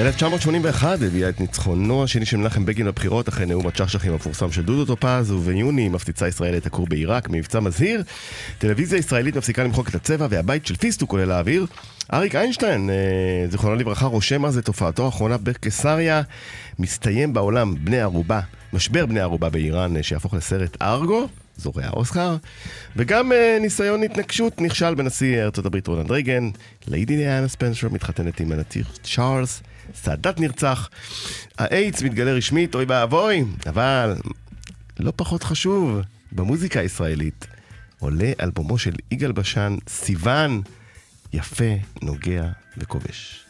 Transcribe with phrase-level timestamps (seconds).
[0.00, 4.84] 1981 הביאה את ניצחונו השני של מנחם בגין בבחירות אחרי נאום הצ'חצ'חים המפורסם של דודו
[4.84, 8.02] טופז, וביוני מפציצה ישראל את הכור בעיראק במבצע מזהיר.
[8.58, 11.66] טלוויזיה ישראלית מפסיקה למחוק את הצבע והבית של פיסטוק עולה לאוויר.
[12.12, 12.94] אריק איינשטיין, אה,
[13.50, 16.22] זיכרונו לברכה, רושם אז את הופעתו האחרונה בקיסריה.
[16.78, 18.40] מסתיים בעולם בני ערובה,
[18.72, 21.28] משבר בני ערובה באיראן אה, שיהפוך לסרט ארגו.
[21.56, 22.36] זוכה אוסקר,
[22.96, 26.50] וגם אה, ניסיון התנגשות נכשל בנשיא ארצות הברית רונלד רייגן,
[26.88, 29.62] ליידי דיאנה ספנסר מתחתנת עם הנסיך צ'ארלס,
[29.94, 30.88] סאדאת נרצח,
[31.58, 34.16] האיידס מתגלה רשמית, אוי ואבוי, אבל
[35.00, 36.00] לא פחות חשוב,
[36.32, 37.46] במוזיקה הישראלית
[37.98, 40.62] עולה אלבומו של יגאל בשן, סיוון,
[41.32, 42.44] יפה, נוגע
[42.78, 43.44] וכובש.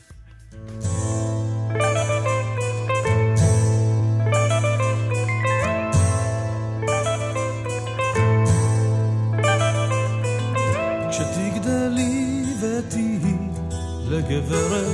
[11.10, 13.18] כשתגדלי ותהי
[14.10, 14.89] לגברת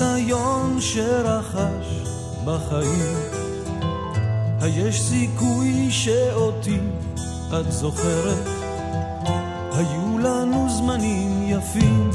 [0.00, 1.86] ניסיון שרכש
[2.44, 3.16] בחיים.
[4.60, 6.78] היש סיכוי שאותי
[7.60, 8.48] את זוכרת,
[9.72, 12.10] היו לנו זמנים יפים.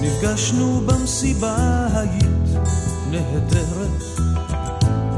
[0.00, 2.66] נפגשנו במסיבה, היית
[3.10, 4.02] נהדרת,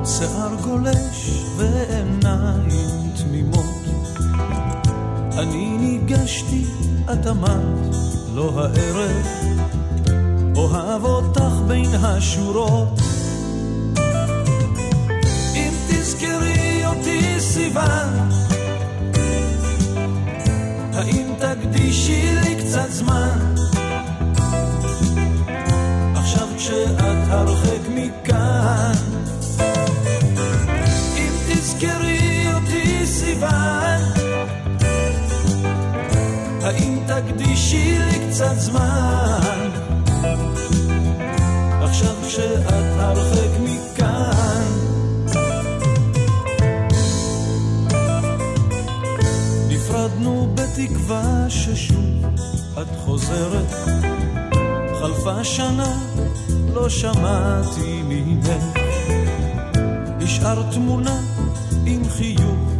[0.04, 3.78] שיער גולש ועיניים תמימות.
[5.38, 6.64] אני ניגשתי,
[7.12, 7.94] את אמרת,
[8.34, 9.26] לא הערב,
[10.56, 13.00] אוהב אותך בין השורות.
[15.54, 18.28] אם תזכרי אותי סיוון,
[20.92, 23.54] האם תקדישי לי קצת זמן?
[26.14, 28.92] עכשיו כשאת הרחק מכאן,
[37.48, 39.70] תקדישי לי קצת זמן?
[41.82, 42.66] עכשיו כשאת
[42.98, 44.64] הרחק מכאן.
[49.68, 52.26] נפרדנו בתקווה ששוב
[52.82, 53.74] את חוזרת.
[55.00, 55.92] חלפה שנה,
[56.74, 58.48] לא שמעתי ממך.
[60.22, 61.20] השארת תמונה
[61.86, 62.72] עם חיוך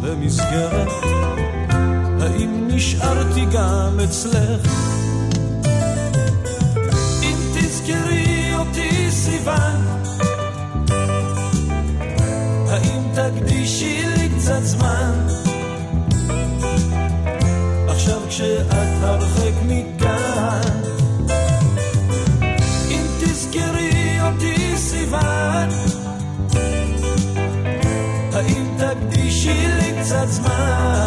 [0.00, 0.88] במסגרת
[2.22, 4.60] האם נשארתי גם אצלך?
[7.22, 9.86] אם תזכרי אותי סיוון,
[12.68, 15.26] האם תקדישי לי קצת זמן?
[17.88, 20.80] עכשיו כשאת הרחק מכאן,
[22.90, 25.68] אם תזכרי אותי סיוון,
[28.32, 30.99] האם תקדישי לי קצת זמן?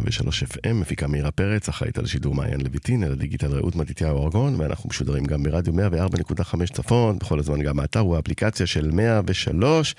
[0.00, 4.60] 103 FM, מפיקה מירה פרץ, אחראית על שידור מעיין לויטין, על הדיגיטל רעות מתתיהו ארגון,
[4.60, 9.94] ואנחנו משודרים גם ברדיו 104.5 צפון, בכל הזמן גם האתר הוא האפליקציה של 103,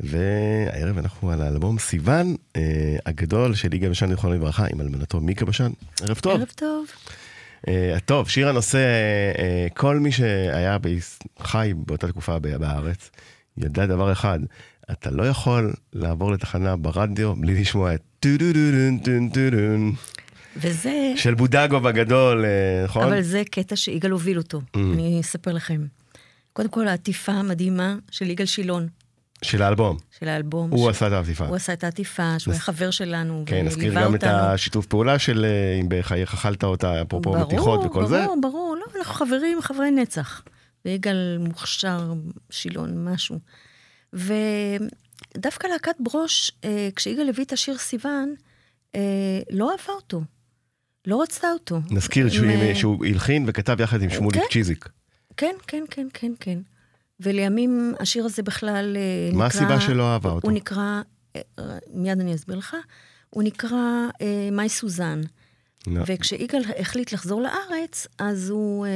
[0.00, 2.62] והערב אנחנו על האלבום סיוון אה,
[3.06, 5.70] הגדול של יגאל בשן, זיכרונו לברכה, עם אלמנתו מיקה בשן.
[6.02, 6.32] ערב טוב.
[6.32, 6.86] ערב טוב.
[7.66, 8.78] Uh, טוב, שיר הנושא,
[9.36, 10.76] uh, כל מי שהיה
[11.40, 13.10] חי באותה תקופה בארץ,
[13.64, 14.38] ידע דבר אחד,
[14.92, 19.50] אתה לא יכול לעבור לתחנה ברדיו בלי לשמוע את טו דו דו דו דו דו
[19.50, 19.92] דו
[20.56, 21.12] וזה...
[21.16, 23.02] של בודגו בגדול, אה, נכון?
[23.02, 24.78] אבל זה קטע שיגאל הוביל אותו, Mm.
[24.94, 25.80] אני אספר לכם.
[26.52, 28.88] קודם כל, העטיפה המדהימה של יגאל שילון,
[29.42, 29.96] של האלבום.
[30.20, 30.70] של האלבום.
[30.70, 31.46] הוא ש- עשה את העטיפה.
[31.46, 34.38] הוא עשה את העטיפה, שהוא היה חבר שלנו, כן, נזכיר גם את אותנו.
[34.38, 38.22] השיתוף פעולה של אה, אם בחייך אכלת אותה, אפרופו ברור, מתיחות וכל זה.
[38.24, 40.42] ברור, ברור, לא, אנחנו חברים, חברי נצח.
[40.84, 42.12] ויגאל מוכשר,
[42.50, 43.38] שילון, משהו.
[44.12, 48.34] ודווקא להקת ברוש, אה, כשיגאל הביא את השיר סיוון,
[48.94, 49.00] אה,
[49.50, 50.22] לא אהבה אותו.
[51.06, 51.80] לא רצתה אותו.
[51.90, 54.46] נזכיר שהוא- עם, שהוא הלחין וכתב יחד עם שמוליק כן.
[54.52, 54.88] צ'יזיק.
[55.36, 56.58] כן, כן, כן, כן, כן.
[57.20, 59.38] ולימים השיר הזה בכלל אה, נקרא...
[59.38, 60.48] מה הסיבה שלא אהבה אותו?
[60.48, 61.02] הוא נקרא,
[61.36, 61.40] אה,
[61.94, 62.76] מיד אני אסביר לך,
[63.30, 65.20] הוא נקרא אה, מאי סוזן.
[65.86, 66.02] לא.
[66.06, 68.90] וכשיגאל החליט לחזור לארץ, אז הוא אה,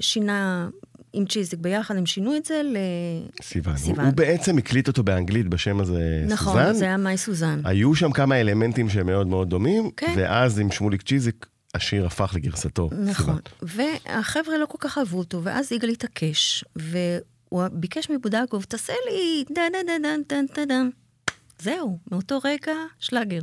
[0.00, 0.68] שינה
[1.18, 2.76] עם צ'יזיק ביחד, הם שינו את זה ל...
[3.42, 3.74] סיוון.
[3.84, 4.00] הוא-.
[4.00, 6.74] הוא בעצם הקליט אותו באנגלית בשם הזה נכון, סוזן.
[6.74, 7.60] זה היה מאי סוזן.
[7.64, 10.14] היו שם כמה אלמנטים שהם מאוד מאוד דומים, כן.
[10.16, 12.90] ואז עם שמוליק צ'יזיק השיר הפך לגרסתו.
[13.04, 13.38] נכון.
[13.60, 13.96] סיוון.
[14.06, 19.62] והחבר'ה לא כל כך אהבו אותו, ואז יגאל התעקש, והוא ביקש מבודגוב, תעשה לי דן
[19.72, 20.88] דן דן דן דן דן דן.
[21.58, 23.40] זהו, מאותו רגע, שלאגר.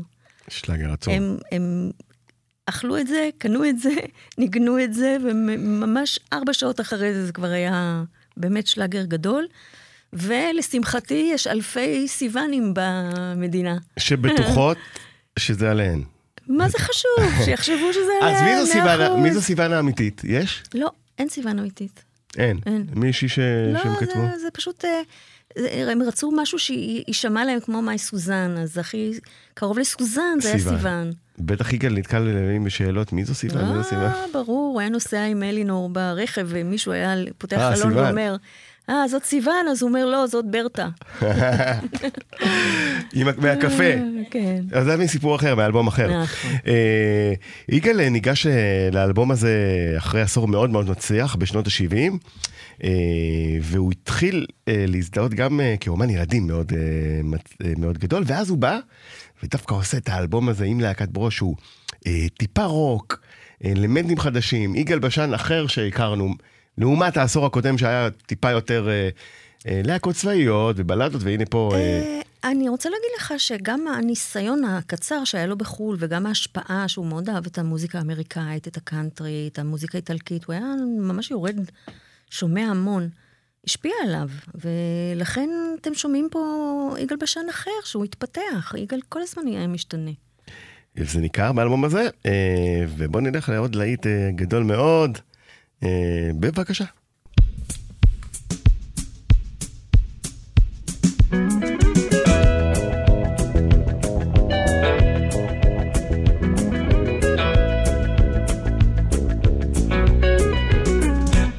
[0.48, 1.14] שלאגר עצום.
[1.14, 1.92] הם, הם
[2.66, 3.90] אכלו את זה, קנו את זה,
[4.38, 8.04] ניגנו את זה, וממש ארבע שעות אחרי זה זה כבר היה
[8.38, 9.46] באמת שלאגר גדול.
[10.14, 13.78] ולשמחתי, יש אלפי סיוונים במדינה.
[14.00, 14.78] שבטוחות
[15.40, 16.04] שזה עליהן.
[16.48, 17.30] מה זה חשוב?
[17.46, 19.20] שיחשבו שזה אז מי זו סיוון-.
[19.24, 20.22] מי זו סיוון האמיתית?
[20.24, 20.64] יש?
[20.74, 22.04] לא, אין סיוון אמיתית.
[22.38, 22.60] אין.
[22.66, 22.86] אין.
[22.96, 23.40] מישהי ש-
[23.74, 24.22] לא, שהם כתבו?
[24.34, 24.86] זה, זה פשוט...
[24.86, 25.02] אה,
[25.58, 29.12] זה- הם רצו משהו שיישמע להם כמו מאי סוזן, אז הכי
[29.54, 31.12] קרוב לסוזן זה היה סיוון.
[31.40, 33.66] בטח יגאל נתקל לפעמים בשאלות, מי זו סיוון?
[33.66, 34.06] מי זו סיוון?
[34.06, 38.06] אה, ברור, הוא היה נוסע עם אלינור ברכב, ומישהו היה פותח אה, חלון סיוון.
[38.06, 38.36] ואומר,
[38.90, 39.68] אה, זאת סיוון?
[39.72, 40.88] אז הוא אומר, לא, זאת ברטה.
[43.38, 43.84] מהקפה.
[43.84, 44.02] אה,
[44.32, 44.64] כן.
[44.72, 46.22] אז זה מסיפור אחר, מאלבום אחר.
[46.24, 46.52] נכון.
[46.68, 47.34] אה,
[47.70, 49.54] יגאל אה, ניגש אה, לאלבום הזה
[49.98, 52.88] אחרי עשור מאוד מאוד מצליח, בשנות ה-70,
[53.62, 56.80] והוא התחיל אה, להזדהות גם אה, כאומן ילדים מאוד, אה,
[57.68, 58.80] אה, מאוד גדול, ואז הוא בא,
[59.44, 61.56] ודווקא עושה את האלבום הזה עם להקת ברוש, שהוא
[62.08, 63.22] אה, טיפה רוק,
[63.66, 66.34] אה, אלמנטים חדשים, יגאל בשן אחר שהכרנו,
[66.78, 69.10] לעומת העשור הקודם שהיה טיפה יותר אה,
[69.68, 71.72] אה, להקות צבאיות ובלדות, והנה פה...
[71.74, 72.22] אה, אה,
[72.52, 77.46] אני רוצה להגיד לך שגם הניסיון הקצר שהיה לו בחו"ל, וגם ההשפעה, שהוא מאוד אהב
[77.46, 80.66] את המוזיקה האמריקאית, את הקאנטרי, את המוזיקה האיטלקית, הוא היה
[81.00, 81.60] ממש יורד,
[82.30, 83.10] שומע המון,
[83.68, 85.50] השפיע עליו, ולכן
[85.82, 90.12] אתם שומעים פה יגאל בשן אחר, שהוא התפתח, יגאל כל הזמן יהיה משתנה.
[91.00, 95.18] זה ניכר באלבום הזה, אה, ובואו נלך לעוד להיט אה, גדול מאוד.
[95.84, 96.86] אה, בבקשה.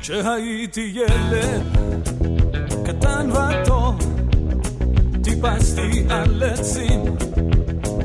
[0.00, 1.75] כשהייתי ילד
[5.36, 7.04] טיפסתי על עצים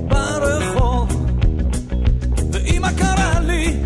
[0.08, 1.26] ברחוב,
[2.52, 3.78] ואמא קראה לי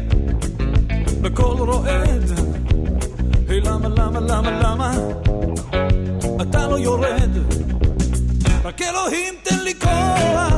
[1.22, 2.32] בקול רועד,
[3.50, 4.94] היי למה למה למה למה?
[6.42, 7.32] אתה לא יורד?
[8.64, 10.55] רק אלוהים תן לי כוח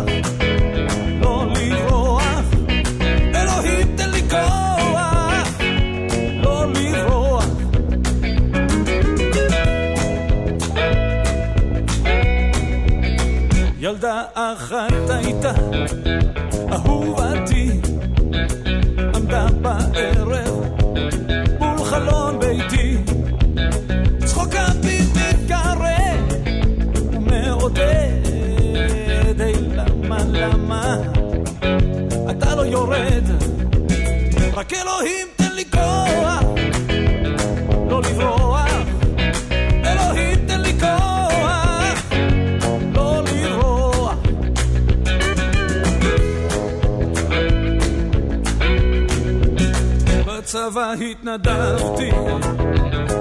[50.93, 52.11] התנדבתי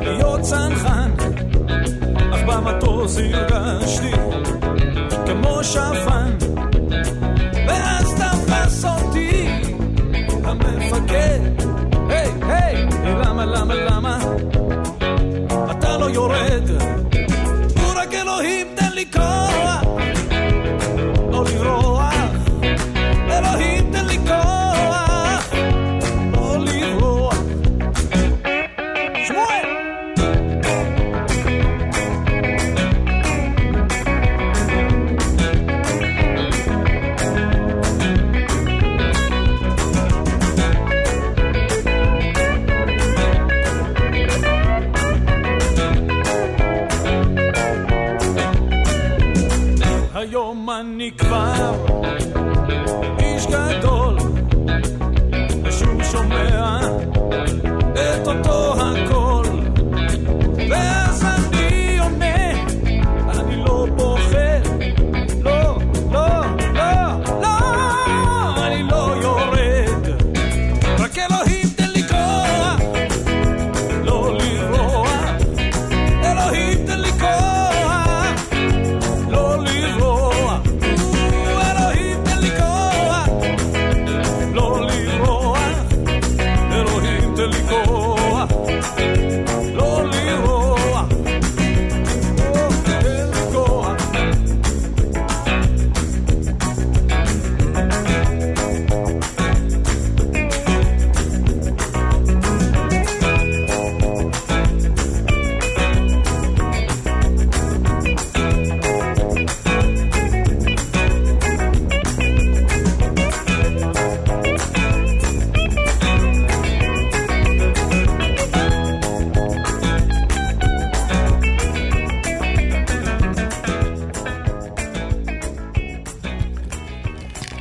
[0.01, 1.11] להיות צנחן
[2.33, 4.13] אך במטוס הרגשתי
[5.27, 6.37] כמו שפן.
[7.69, 9.49] ואז תפס אותי
[10.45, 11.39] המפקד.
[12.09, 14.19] היי היי למה למה למה?
[15.71, 16.71] אתה לא יורד.
[17.77, 20.06] הוא רק אלוהים תן לי כוח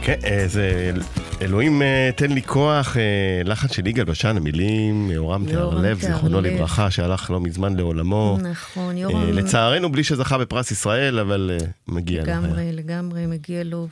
[0.10, 0.92] אה, זה
[1.42, 6.42] אלוהים אה, תן לי כוח, אה, לחן של יגאל בשן, המילים, יורם תהרלב, זיכרונו.
[6.42, 8.38] לברכה, שהלך לא מזמן לעולמו.
[8.42, 9.30] נכון, יורם...
[9.30, 11.52] לצערנו, בלי שזכה בפרס ישראל, אבל
[11.88, 12.28] מגיע לו.
[12.28, 13.88] לגמרי, לגמרי מגיע לו,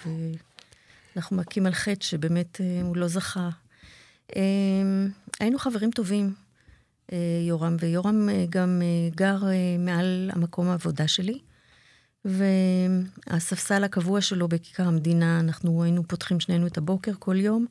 [1.15, 3.49] ואנחנו מכים על חטא שבאמת הוא לא זכה.
[4.35, 4.41] אה,
[5.39, 6.33] היינו חברים טובים,
[7.47, 8.81] יורם, ויורם גם
[9.15, 9.37] גר
[9.79, 11.39] מעל המקום העבודה שלי,
[12.25, 17.65] והספסל הקבוע שלו בכיכר המדינה, אנחנו היינו פותחים שנינו את הבוקר כל יום,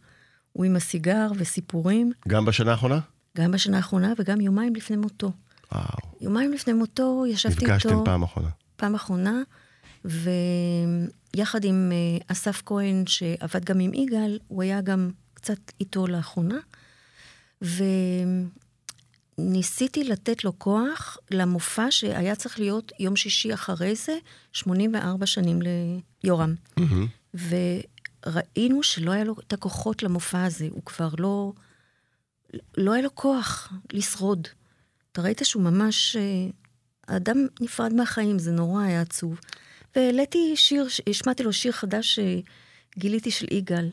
[0.53, 2.99] הוא עם הסיגר וסיפורים, גם בשנה האחרונה?
[3.37, 5.33] גם בשנה האחרונה וגם יומיים לפני מותו.
[5.73, 5.85] וואו.
[6.21, 7.75] יומיים לפני מותו ישבתי איתו...
[7.75, 8.49] נפגשתם פעם אחרונה.
[8.77, 9.43] פעם אחרונה,
[10.05, 16.57] ויחד עם אה, אסף כהן, שעבד גם עם יגאל, הוא היה גם קצת איתו לאחרונה,
[19.39, 24.19] וניסיתי לתת לו כוח למופע שהיה צריך להיות יום שישי אחרי זה,
[24.53, 25.59] 84 שנים
[26.25, 26.55] ליורם.
[26.77, 27.07] מהמם.
[27.35, 31.53] וראינו שלא היה לו את הכוחות למופע הזה, הוא כבר לא...
[32.77, 34.49] לא היה לו כוח לשרוד.
[35.13, 36.17] אתה ראית שהוא ממש...
[36.17, 36.51] אה,
[37.09, 39.41] האדם נפרד מהחיים, זה נורא היה עצוב.
[39.97, 43.91] והעליתי שיר, השמעתי לו שיר חדש שגיליתי של יגאל,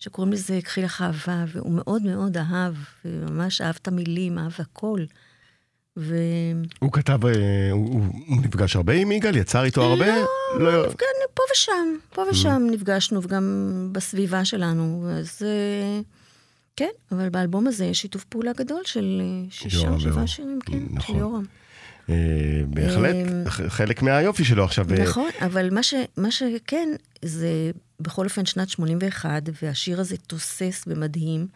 [0.00, 5.00] שקוראים לזה "קחי לך אהבה", והוא מאוד מאוד אהב, וממש אהב את המילים, אהב הכל.
[5.96, 6.14] ו...
[6.78, 7.32] הוא כתב, אה,
[7.72, 9.36] הוא הוא- הוא נפגש הרבה עם יגאל?
[9.36, 10.06] יצר איתו הרבה?
[10.58, 10.86] לא.
[10.86, 11.72] נפגע- פה ושם,
[12.14, 13.44] פה ושם נפגשנו, וגם
[13.92, 15.06] בסביבה שלנו.
[15.18, 16.00] אז אה,
[16.76, 20.26] כן, אבל באלבום הזה יש שיתוף פעולה גדול של אה, שישה או שבעה.
[20.26, 21.14] שירים, כן, נכון.
[21.14, 21.44] של יורם.
[22.08, 22.14] אה,
[22.66, 23.16] בהחלט,
[23.48, 24.86] ח- חלק מהיופי שלו עכשיו.
[24.92, 26.88] אה, נכון, אבל מה, ש, מה שכן,
[27.24, 31.46] זה בכל אופן שנת 81, והשיר הזה תוסס ומדהים,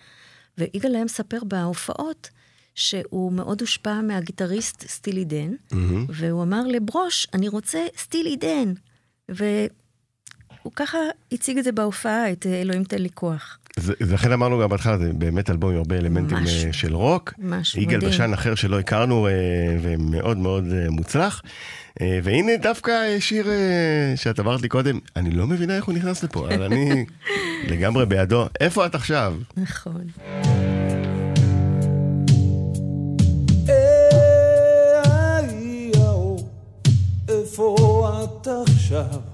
[0.59, 2.31] ויגאל היה מספר בהופעות
[2.75, 5.51] שהוא מאוד הושפע מהגיטריסט סטילי דן.
[6.09, 8.73] והוא אמר לברוש, אני רוצה סטילי דן.
[9.29, 9.69] והוא
[10.77, 10.99] ככה
[11.33, 13.59] הציג את זה בהופעה, את אלוהים תן לי כוח.
[14.01, 16.37] לכן אמרנו גם בהתחלה, זה באמת אלבום עם הרבה אלמנטים.
[16.39, 17.33] אה, של רוק.
[17.39, 18.11] משהו יגאל מדהים.
[18.11, 19.33] בשן אחר שלא הכרנו, אה,
[19.83, 21.43] ומאוד מאוד אה, מוצלח.
[22.01, 25.95] אה, והנה דווקא אה, שיר אה, שאת אמרת לי קודם, אני לא מבינה איך הוא
[25.95, 27.05] נכנס לפה, אבל אני
[27.71, 28.47] לגמרי בעדו.
[28.61, 29.35] איפה את עכשיו?
[29.57, 30.05] נכון.
[37.29, 37.77] איפה
[38.25, 39.34] את עכשיו?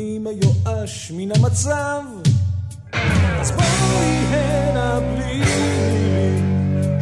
[0.00, 2.02] אני מיואש מן המצב.
[3.40, 5.42] אז בואי הנה בלי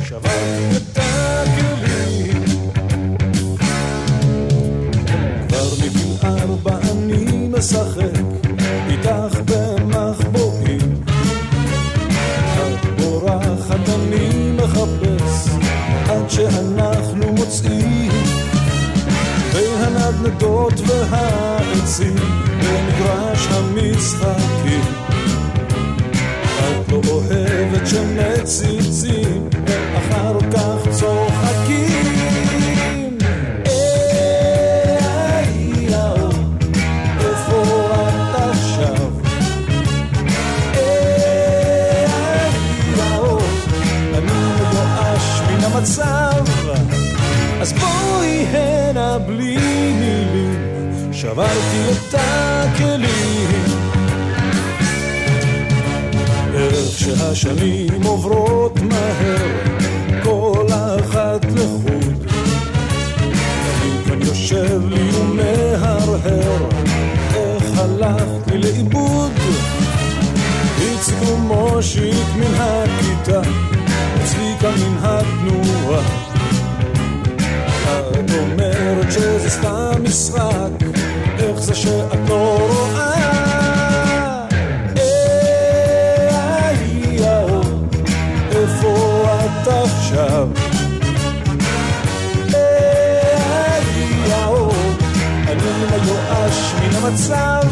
[0.04, 2.42] שברתי את הכלים.
[5.48, 8.20] כבר מגיל ארבע אני משחק
[8.90, 11.02] איתך במחבואים.
[12.56, 15.48] את בורחת אני מחפש
[16.08, 18.10] עד שאנחנו מוצאים.
[19.52, 20.74] בין הנדנדות
[21.88, 22.14] והעצים
[22.58, 24.80] במגרש המשחקים.
[26.58, 29.48] את לא אוהבת שמציצים
[51.20, 53.64] שברתי את הכלים.
[56.54, 59.46] איך שהשנים עוברות מהר
[60.22, 62.26] כל אחת לחוד.
[63.20, 66.68] אני כאן יושב לי ומהרהר
[67.34, 69.32] איך הלכת לי לאיבוד?
[70.80, 73.40] איציק ומושיק מן הכיתה
[74.24, 76.02] צביקה מן התנועה.
[78.10, 80.87] את אומרת שזה סתם משחק,
[81.58, 83.14] איך זה שאת לא רואה?
[86.54, 87.60] היי, יאו,
[88.50, 90.48] איפה את עכשיו?
[96.82, 97.62] מן המצב,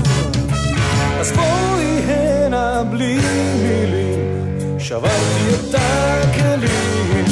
[1.21, 3.19] אז בואי הנה בלי
[3.63, 7.25] מילים, שברתי את הכלים.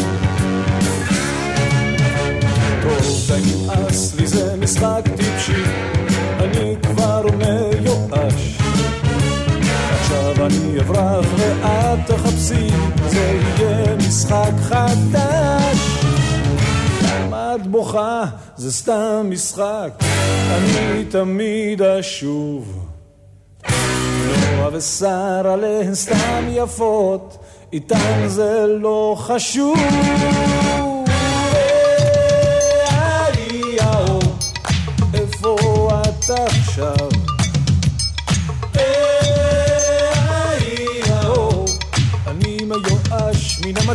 [2.82, 4.43] טוב, די נמאס לי זה
[12.44, 12.68] תחפשי,
[13.08, 16.04] זה יהיה משחק חדש.
[17.02, 18.24] למה את בוכה?
[18.56, 19.90] זה סתם משחק,
[20.50, 22.86] אני תמיד אשוב.
[24.56, 27.36] נועה ושרה להן סתם יפות,
[27.72, 29.78] איתן זה לא חשוב.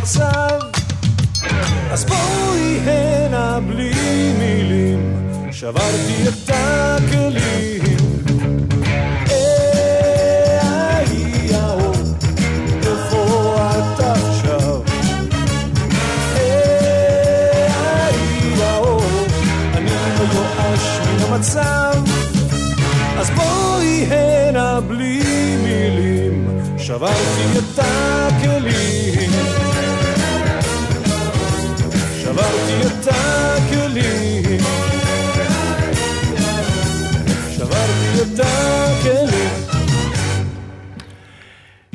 [0.00, 0.58] המצב.
[1.90, 3.92] אז בואי הנה בלי
[4.38, 5.16] מילים.
[5.52, 7.80] שברתי את הכלים.
[21.32, 22.02] המצב.
[23.18, 26.60] אז בואי הנה בלי מילים.
[26.78, 28.79] שברתי את הכלים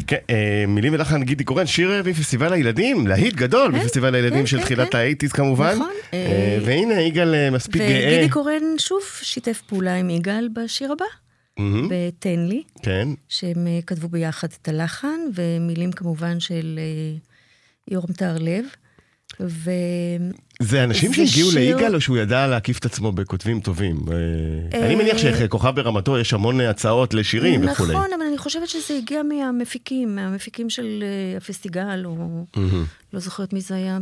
[0.08, 4.58] כן, אה, מילים ולחן גידי קורן, שיר מפסטיבל הילדים, להיט גדול כן, הילדים כן, של
[4.58, 4.96] כן, תחילת.
[4.96, 5.76] האייטיז כמובן.
[5.76, 8.08] נכון, אה, אה, והנה יגאל מספיק גאה.
[8.08, 11.06] וגידי קורן שוב שיתף פעולה עם יגאל בשיר הבא,
[11.60, 16.80] ב"תן לי", כן, שהם כתבו ביחד את הלחן, ומילים כמובן של
[17.92, 18.66] יורם טהרלב.
[19.40, 19.72] ו...
[20.62, 24.00] זה אנשים זה שהגיעו שיר- ליגאל או שהוא ידע להקיף את עצמו בכותבים טובים?
[24.12, 24.16] אה,
[24.80, 27.94] אה, אני מניח שכוכב ברמתו יש המון הצעות לשירים וכולי.
[27.94, 32.86] נכון, אבל אני חושבת שזה הגיע מהמפיקים, מהמפיקים של אה, הפסטיגל, או מהמם.
[33.14, 33.98] לא זוכרת מי זה היה.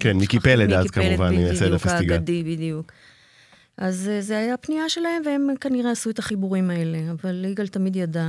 [0.00, 2.12] כן, מיקי פלד אז מיקי פלד, כמובן, מייסד בדיוק, הפסטיגל.
[2.14, 2.92] האגדי, בדיוק.
[3.78, 7.96] אז אה, זה היה פנייה שלהם, והם כנראה עשו את החיבורים האלה, אבל יגאל תמיד
[7.96, 8.26] ידע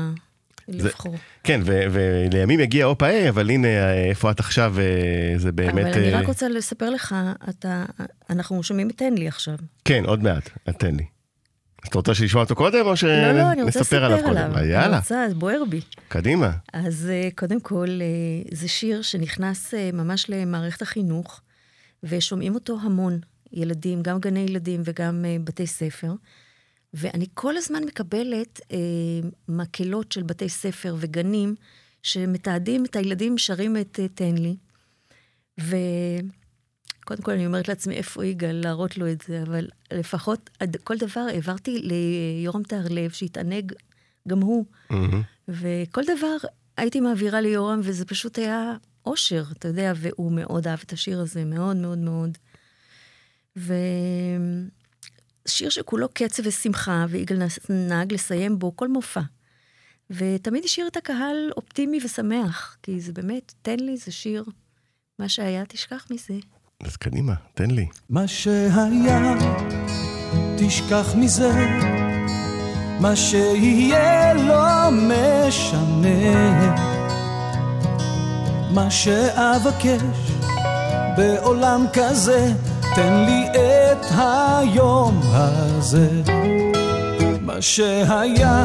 [0.68, 1.16] לבחור.
[1.44, 5.86] כן, ו- ולימים יגיע אופה איי, אבל הנה, אה, איפה את עכשיו, אה, זה באמת...
[5.86, 7.16] אבל אני אה, רק רוצה לספר לך,
[7.50, 7.86] אתה,
[8.30, 9.56] אנחנו שומעים את תן לי עכשיו.
[9.86, 11.06] כן, עוד מעט, תן לי.
[11.90, 14.48] אתה רוצה שנשמע אותו קודם, או לא, לא, אני רוצה שנספר לספר עליו עליו.
[14.50, 14.58] קודם?
[14.58, 15.82] אני יאללה, רוצה, זה בוער בי.
[16.08, 16.52] קדימה.
[16.74, 21.42] אז אה, קודם כל, אה, זה שיר שנכנס אה, ממש למערכת החינוך,
[22.04, 23.20] ושומעים אותו המון
[23.54, 26.12] ילדים, גם גני ילדים וגם אה, בתי ספר.
[26.94, 28.78] ואני כל הזמן מקבלת אה,
[29.48, 31.56] מקהלות של בתי ספר וגנים
[32.04, 34.56] שמתעדים את הילדים שרים את אה, תן לי.
[35.58, 40.98] וקודם כל אני אומרת לעצמי, איפה יגאל להראות לו את זה, אבל לפחות עד- כל
[40.98, 43.74] דבר העברתי ליורם טהרלב, שהתענג
[44.28, 44.66] גם הוא.
[44.90, 45.22] מהמם.
[45.48, 46.38] וכל דבר
[46.78, 48.74] הייתי מעבירה ליורם, וזה פשוט היה
[49.06, 52.38] אושר, אתה יודע, והוא מאוד אהב את השיר הזה, מאוד מאוד מאוד.
[55.48, 57.38] ושיר שכולו קצב ושמחה, ויגאל
[57.70, 59.22] נהג לסיים בו כל מופע.
[60.10, 64.44] ותמיד השאיר את הקהל אופטימי ושמח, כי זה באמת, תן לי, זה שיר,
[65.20, 66.34] מה שהיה, תשכח מזה.
[66.84, 67.88] אז קדימה, תן לי.
[68.10, 69.34] מה שהיה,
[70.58, 71.52] תשכח מזה,
[73.02, 76.18] מה שיהיה לא משנה.
[78.74, 80.32] מה שאבקש
[81.18, 82.54] בעולם כזה,
[82.96, 86.10] תן לי את היום הזה.
[87.42, 88.64] מה שהיה,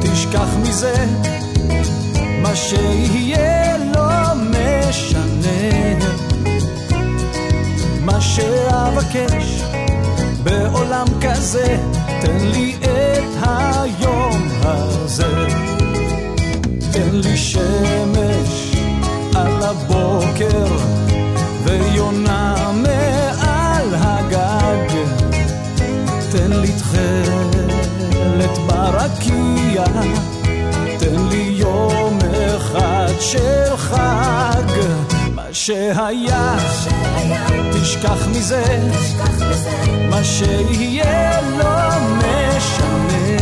[0.00, 1.06] תשכח מזה,
[2.42, 5.68] מה שיהיה לא משנה.
[8.00, 9.62] מה שאבקש
[10.42, 11.76] בעולם כזה,
[12.20, 15.46] תן לי את היום הזה.
[16.92, 18.76] תן לי שמש
[19.34, 20.66] על הבוקר
[21.64, 22.72] ויונה
[29.78, 30.02] ברקיע,
[30.98, 32.18] תן לי יום
[32.56, 34.62] אחד של חג.
[35.34, 36.56] מה שהיה,
[37.72, 38.88] תשכח מזה,
[40.10, 43.38] מה שיהיה לא משנה.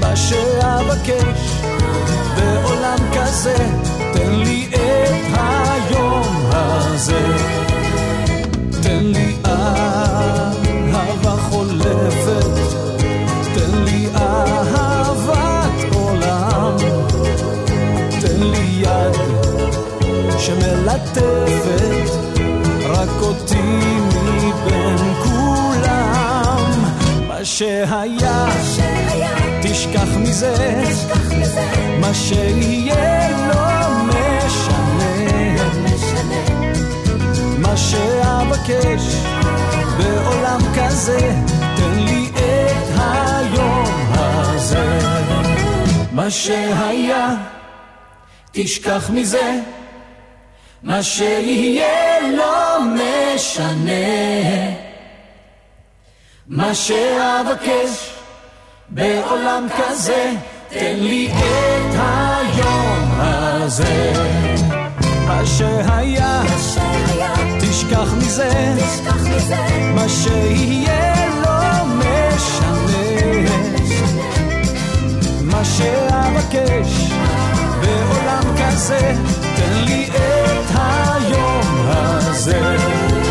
[0.00, 1.62] מה שאבקש
[2.36, 3.56] בעולם כזה,
[4.12, 7.65] תן לי את היום הזה.
[20.96, 22.10] שמלטפת
[22.84, 23.62] רק אותי
[24.06, 26.70] מבין כולם.
[27.28, 28.46] מה שהיה,
[29.62, 30.82] תשכח מזה,
[32.00, 35.16] מה שיהיה לא משנה.
[37.58, 39.16] מה שאבקש
[39.98, 41.34] בעולם כזה,
[41.76, 44.98] תן לי את היום הזה.
[46.12, 47.34] מה שהיה,
[48.52, 49.60] תשכח מזה,
[50.86, 53.92] מה שיהיה לא משנה.
[56.46, 58.10] מה שאבקש
[58.88, 60.32] בעולם כזה,
[60.68, 64.12] תן לי את היום הזה.
[65.26, 66.42] מה שהיה,
[67.60, 68.74] תשכח מזה,
[69.94, 73.50] מה שיהיה לא משנה.
[75.42, 77.10] מה שאבקש
[77.80, 83.25] בעולם כזה תן לי את היום הזה.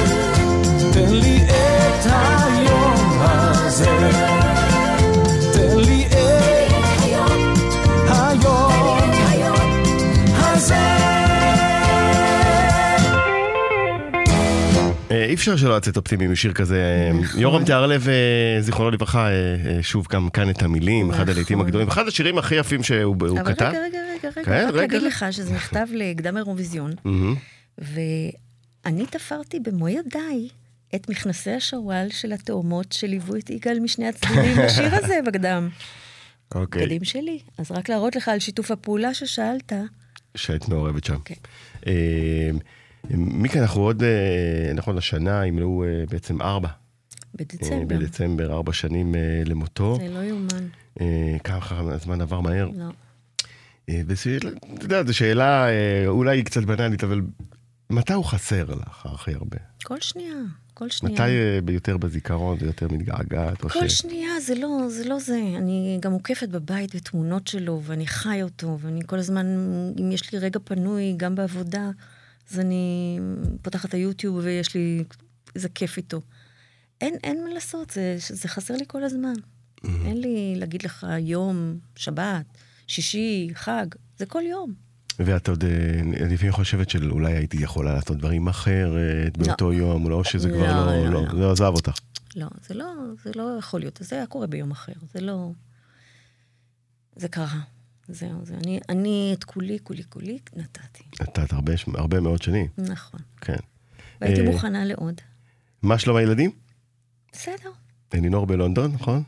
[15.35, 17.09] אי אפשר שלא לצאת אופטימי משיר כזה.
[17.13, 17.39] נכון.
[17.39, 21.29] יורם תיארלב, אה, זיכרונו לברכה, אה, אה, שוב גם כאן את המילים, אחד נכון.
[21.33, 23.65] הלעיתים הגדולים, אחד השירים הכי יפים שהוא הוא אבל כתב.
[23.65, 24.73] רגע, רגע, רגע, כן, רגע, רק.
[24.73, 26.91] להגיד לך שזה נכתב לקדם אירוויזיון.
[27.77, 30.47] ואני תפרתי במו ידיי
[30.95, 35.69] את מכנסי השרוואל של התאומות שליוו את יגאל משני הצדדים בשיר הזה בקדם.
[36.55, 36.81] אוקיי.
[36.81, 37.39] בגדים שלי.
[37.57, 39.73] אז רק להראות לך על שיתוף הפעולה ששאלת.
[40.35, 41.17] שהיית מעורבת שם.
[41.25, 41.35] כן.
[43.09, 44.03] מיקה, אנחנו עוד,
[44.75, 46.67] נכון, השנה ימלאו אה, בעצם ארבע.
[46.67, 46.73] אה,
[47.35, 47.85] בדצמבר.
[47.97, 49.15] בדצמבר, ארבע שנים
[49.45, 49.97] למותו.
[50.01, 50.67] זה לא יאומן.
[51.43, 51.59] כמה
[51.93, 52.69] הזמן עבר מהר.
[52.75, 52.85] לא.
[54.07, 55.67] ושאלה, אתה יודע, זו שאלה
[56.07, 57.21] אולי קצת בנאלית, אבל
[57.89, 59.57] מתי הוא חסר לך הכי הרבה?
[59.83, 60.35] כל שנייה,
[60.73, 61.13] כל שנייה.
[61.13, 63.61] מתי יותר בזיכרון זה יותר מתגעגעת?
[63.61, 65.41] כל ש- שנייה, זה לא, זה לא זה.
[65.57, 69.45] אני גם מוקפת בבית בתמונות שלו, ואני חי אותו, ואני כל הזמן,
[69.99, 71.89] אם יש לי רגע פנוי, גם בעבודה,
[72.51, 73.19] אז אני
[73.61, 75.03] פותחת את היוטיוב ויש לי
[75.55, 76.21] איזה כיף איתו.
[77.01, 79.33] אין, אין מה לעשות, זה, זה חסר לי כל הזמן.
[80.05, 82.45] אין לי להגיד לך יום, שבת,
[82.87, 83.85] שישי, חג,
[84.17, 84.73] זה כל יום.
[85.19, 90.49] ואת עוד אה, לפעמים חושבת שאולי הייתי יכולה לעשות דברים אחרת באותו יום, או שזה
[90.49, 91.35] כבר לא, לא, לא, לא, לא.
[91.37, 91.99] זה עזב אותך.
[92.35, 93.99] לא, זה לא, זה לא יכול להיות.
[94.01, 95.51] זה היה קורה ביום אחר, זה לא...
[97.15, 97.59] זה קרה.
[98.09, 98.53] זהו, זה.
[98.65, 101.03] אני, אני את כולי, כולי, כולי נתתי.
[101.21, 103.19] נתת הרבה, הרבה מאוד שנים, נכון.
[103.41, 103.55] כן.
[104.21, 105.21] והייתי אה, מוכנה לעוד.
[105.81, 106.51] מה שלום הילדים?
[107.33, 107.69] בסדר,
[108.13, 109.23] אלינור בלונדון, נכון?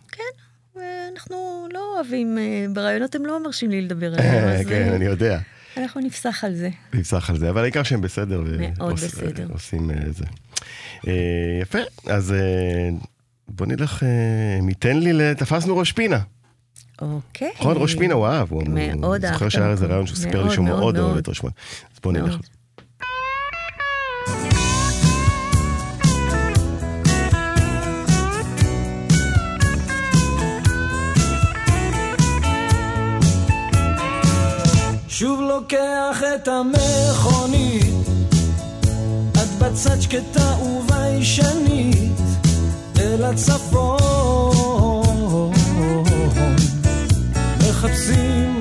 [0.75, 1.35] ואנחנו
[1.73, 5.39] לא אוהבים, אה, ברעיונות הם לא מרשים לי לדבר עליהם, אז כן, אה, אני יודע.
[5.77, 6.69] אנחנו נפסח על זה.
[6.93, 8.43] נפסח על זה, אבל העיקר שהם בסדר.
[8.59, 9.47] מאוד עוש- בסדר.
[9.53, 10.25] עושים אה, זה.
[11.07, 11.13] אה,
[11.61, 12.89] יפה, אז אה,
[13.47, 14.09] בוא נלך, אה,
[14.61, 16.19] ניתן לי, תפסנו ראש פינה.
[17.01, 17.51] אוקיי.
[17.59, 18.51] נכון, ראש פינה הוא אהב.
[18.51, 18.63] הוא
[18.95, 19.85] מאוד זוכר אהב שהיה את איזה.
[19.85, 21.17] רעיון שהוא סיפר לי שהוא מאוד, אוהב.
[21.17, 21.53] את ראש פינה.
[21.93, 22.35] אז בוא נלך.
[35.07, 37.93] שוב לוקח את המכונית,
[39.31, 42.11] את בצד שקטה וביישנית,
[42.99, 44.56] אל הצפון.
[47.77, 48.56] מחפשים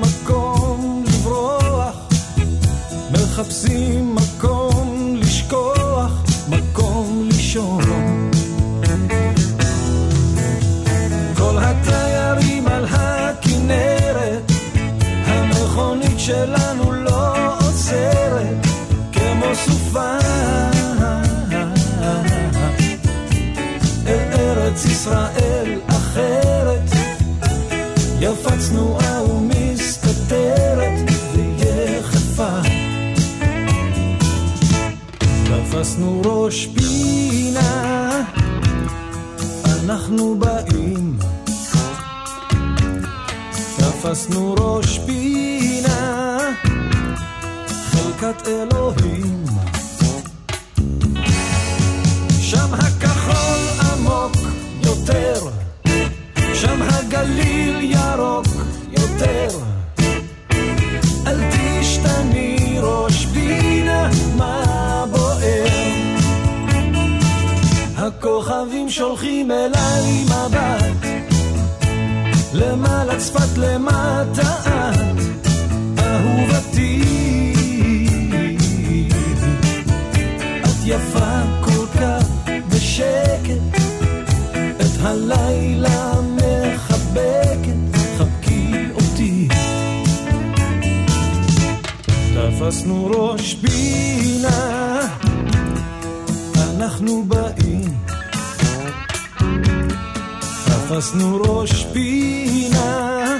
[100.89, 103.37] תפסנו ראש פינה,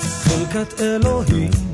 [0.00, 1.65] חלקת אלוהים.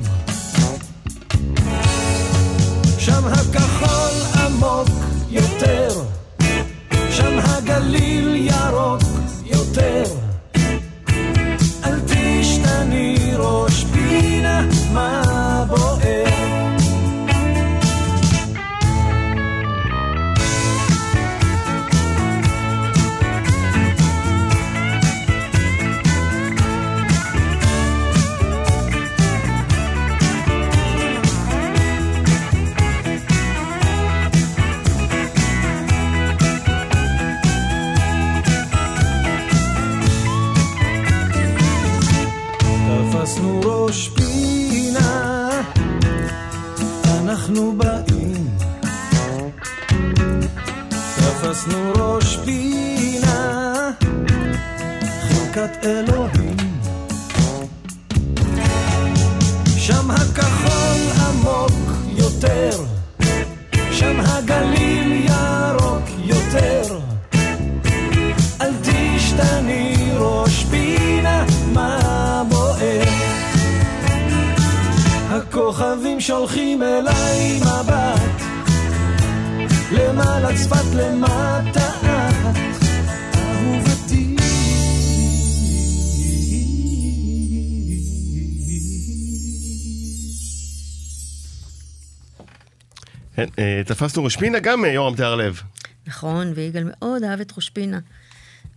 [93.37, 95.61] כן, אה, תפסנו ראש פינה גם אה, יורם תיארלב.
[96.07, 97.99] נכון, ויגאל מאוד אהב את ראש פינה.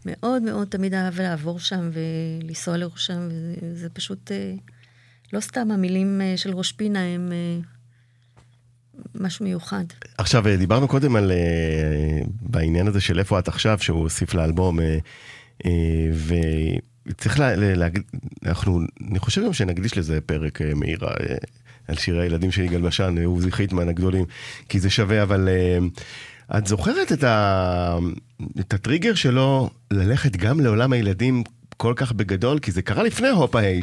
[0.05, 4.31] מאוד מאוד תמיד אהב לעבור שם ולנסוע לראשם, וזה זה פשוט...
[4.31, 4.53] אה,
[5.33, 7.29] לא סתם המילים של ראש פינה הם
[9.15, 9.83] משהו מיוחד.
[10.17, 11.31] עכשיו, דיברנו קודם על...
[12.41, 14.79] בעניין הזה של איפה את עכשיו, שהוא הוסיף לאלבום,
[17.39, 18.01] לה- לה- להגיד,
[18.45, 21.35] אנחנו, אני חושב גם שנקדיש לזה פרק מהיר אה,
[21.87, 24.25] על שירי הילדים של יגאל בשן, עוזי חיטמן הגדולים,
[24.69, 25.77] כי זה שווה, אבל אה,
[26.57, 27.97] את זוכרת את, ה,
[28.59, 31.43] את הטריגר שלו ללכת גם לעולם הילדים
[31.77, 32.59] כל כך בגדול?
[32.59, 33.79] כי זה קרה לפני הופה היי,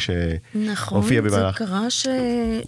[0.55, 1.59] נכון, שהופיע זה במהלך...
[1.59, 2.07] קרה ש...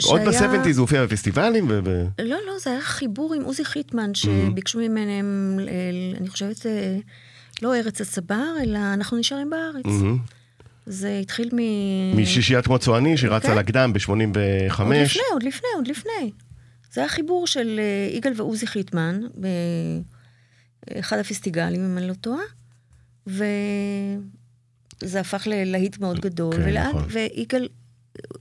[0.05, 2.05] עוד שהיה- ב-70's הוא הופיע בפסטיבלים, ו...
[2.19, 5.11] לא, לא, זה היה חיבור עם עוזי חיטמן, שביקשו ממנו,
[5.69, 5.73] אה,
[6.21, 6.97] אני חושבת, אה,
[7.63, 9.85] לא ארץ הצבר, אלא אנחנו נשארים בארץ.
[9.87, 10.19] מהמם.
[10.87, 11.59] זה התחיל מ...
[12.17, 13.57] משישיית מוצואני שרצה כן.
[13.59, 14.09] לקדם ב-85.
[14.81, 16.31] עוד לפני, עוד לפני, עוד לפני.
[16.93, 19.21] זה היה חיבור של אה, יגאל ועוזי חיטמן
[20.91, 22.43] באחד הפסטיגלים, אם אני לא טועה,
[23.27, 26.57] וזה הפך ללהיט מאוד גדול.
[26.57, 27.05] כן, ולאט, נכון.
[27.11, 27.69] ויגאל,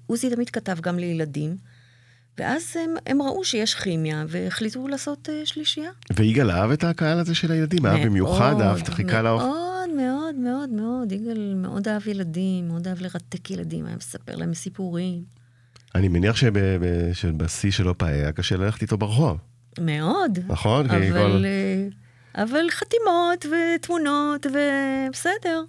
[0.06, 1.58] עוזי תמיד כתב גם לילדים,
[2.38, 5.90] ואז הם, הם ראו שיש כימיה, והחליטו לעשות אה, שלישייה.
[6.16, 9.42] ויגאל אהב את הקהל הזה של הילדים, אהב במיוחד, אהב את חיכה לאוף.
[9.42, 11.12] מאוד, מאוד, מאוד, מאוד.
[11.12, 15.24] יגאל מאוד אהב ילדים, מאוד אהב לרתק ילדים, היה מספר להם סיפורים.
[15.96, 16.36] אני מניח
[17.14, 19.38] שבשיא של אופה היה קשה ללכת איתו ברחוב,
[19.80, 20.40] מאוד.
[20.48, 20.88] נכון?
[20.90, 21.88] כי כל- אבל, אה,
[22.44, 25.64] אבל חתימות ותמונות ובסדר.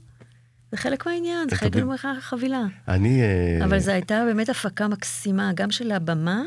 [0.72, 2.62] זה חלק מהעניין, זה חלק מהחבילה.
[2.88, 3.22] אני...
[3.22, 6.42] אה, אבל זו הייתה באמת הפקה מקסימה, גם של הבמה,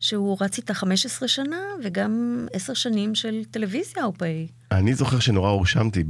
[0.00, 4.48] שהוא רץ איתה 15 שנה, וגם 10 שנים של טלוויזיה או פאי.
[4.72, 6.04] אני זוכר שנורא הורשמתי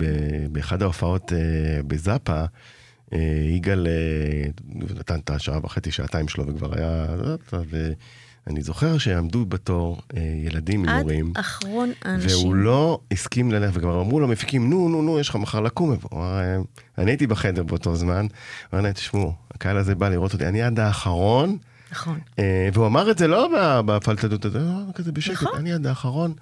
[0.53, 1.39] באחד ההופעות אה,
[1.87, 2.45] בזאפה.
[3.13, 3.19] אה,
[3.57, 4.51] יגאל אה,
[4.99, 7.07] נתן את השעה וחצי, שעתיים שלו, וכבר היה...
[8.47, 10.01] ואני זוכר שעמדו בתור
[10.45, 11.33] ילדים עם עד הורים.
[11.37, 12.31] אחרון האנשים.
[12.41, 15.91] והוא לא הסכים ללכת, וכבר אמרו לו מפיקים, נו, נו, נו, יש לך מחר לקום.
[16.03, 16.57] הוא אמר, "אה,
[16.99, 18.29] אני הייתי בחדר באותו זמן, הוא
[18.73, 21.57] אמר להם, תשמעו, הקהל הזה בא לראות אותי, אני עד האחרון,
[21.93, 22.19] נכון.
[22.73, 25.59] והוא אמר את זה לא ב- בפלטנות הזה, לא, כזה בשקט, נכון.
[25.59, 26.35] אני עד האחרון,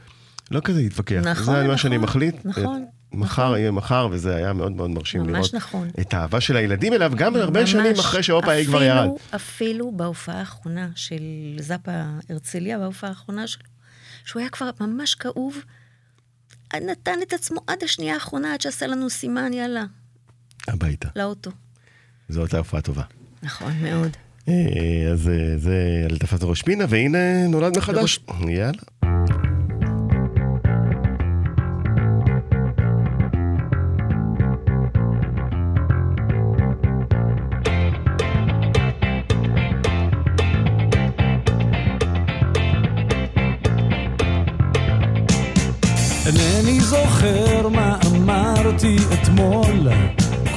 [0.51, 1.21] לא כזה להתווכח.
[1.25, 2.35] נכון, זה מה נכון, שאני מחליט.
[2.45, 5.89] נכון, מחר יהיה מחר, וזה היה מאוד מאוד מרשים לראות נכון.
[6.01, 7.67] את האהבה של הילדים אליו, גם הרבה.
[7.67, 8.99] שנים אחרי שהופה איי כבר ירד.
[9.05, 11.23] אפילו- אפילו בהופעה האחרונה של
[11.61, 11.91] זאפה
[12.31, 13.63] הרצליה, בהופעה האחרונה שלו,
[14.25, 15.57] שהוא היה כבר ממש כאוב,
[16.75, 19.85] נתן את עצמו עד השנייה האחרונה, עד שעשה לנו סימן, יאללה,
[20.69, 21.09] הביתה.
[21.17, 21.51] לאוטו.
[22.29, 23.03] זו הייתה הופעה טובה.
[23.43, 24.17] נכון, מאוד.
[24.49, 24.55] אה,
[25.13, 25.77] אז אה, זה
[26.11, 28.21] על תפס ראש פינה, והנה נולד מחדש.
[28.49, 28.73] יאללה.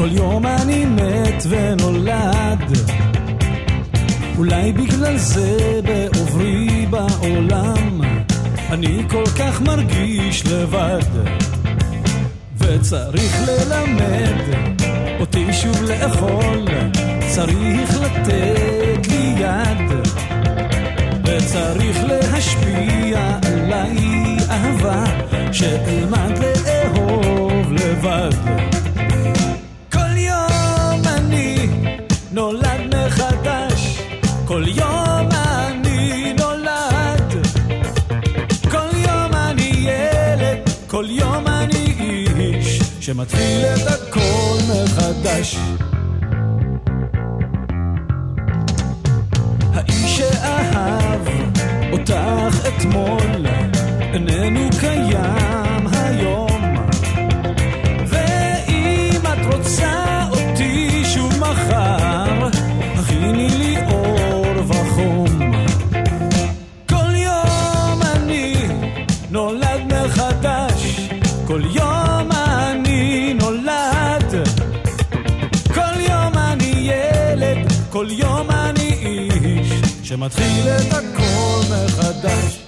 [0.03, 2.77] כל יום אני מת ונולד.
[4.37, 8.01] אולי בגלל זה בעוברי בעולם,
[8.69, 10.99] אני כל כך מרגיש לבד.
[12.57, 14.55] וצריך ללמד
[15.19, 16.65] אותי שוב לאכול,
[17.27, 20.07] צריך לתת לי יד.
[21.25, 25.03] וצריך להשפיע עליי אהבה
[25.51, 28.82] שאלמד לאהוב לבד.
[43.13, 45.57] שמתחיל את הכל מחדש.
[49.73, 51.27] האיש שאהב
[51.91, 53.45] אותך אתמול
[54.13, 56.52] איננו קיים היום
[80.13, 82.62] שמתחיל את הכל מחדש.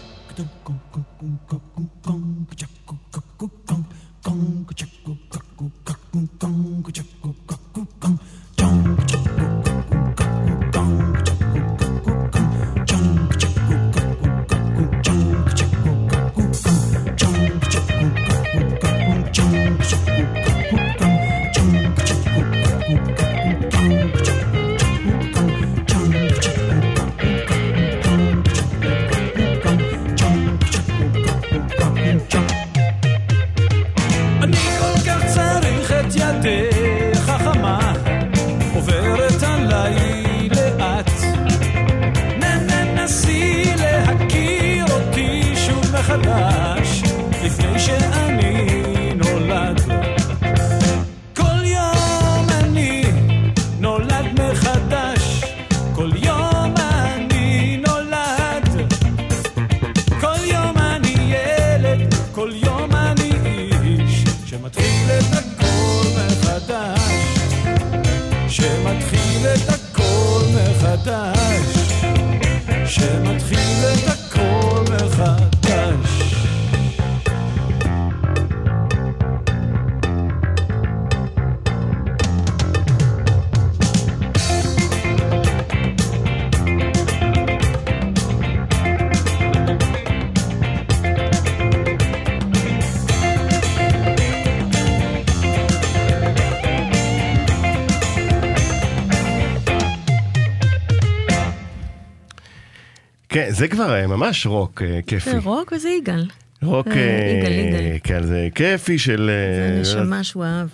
[103.55, 105.29] זה כבר אה, ממש רוק אה, כיפי.
[105.31, 106.25] זה רוק וזה יגאל.
[106.63, 107.97] רוק, אה, יגאל, יגאל.
[108.03, 109.29] כן, זה כיפי של...
[109.55, 110.67] זה נשמה שהוא אהב.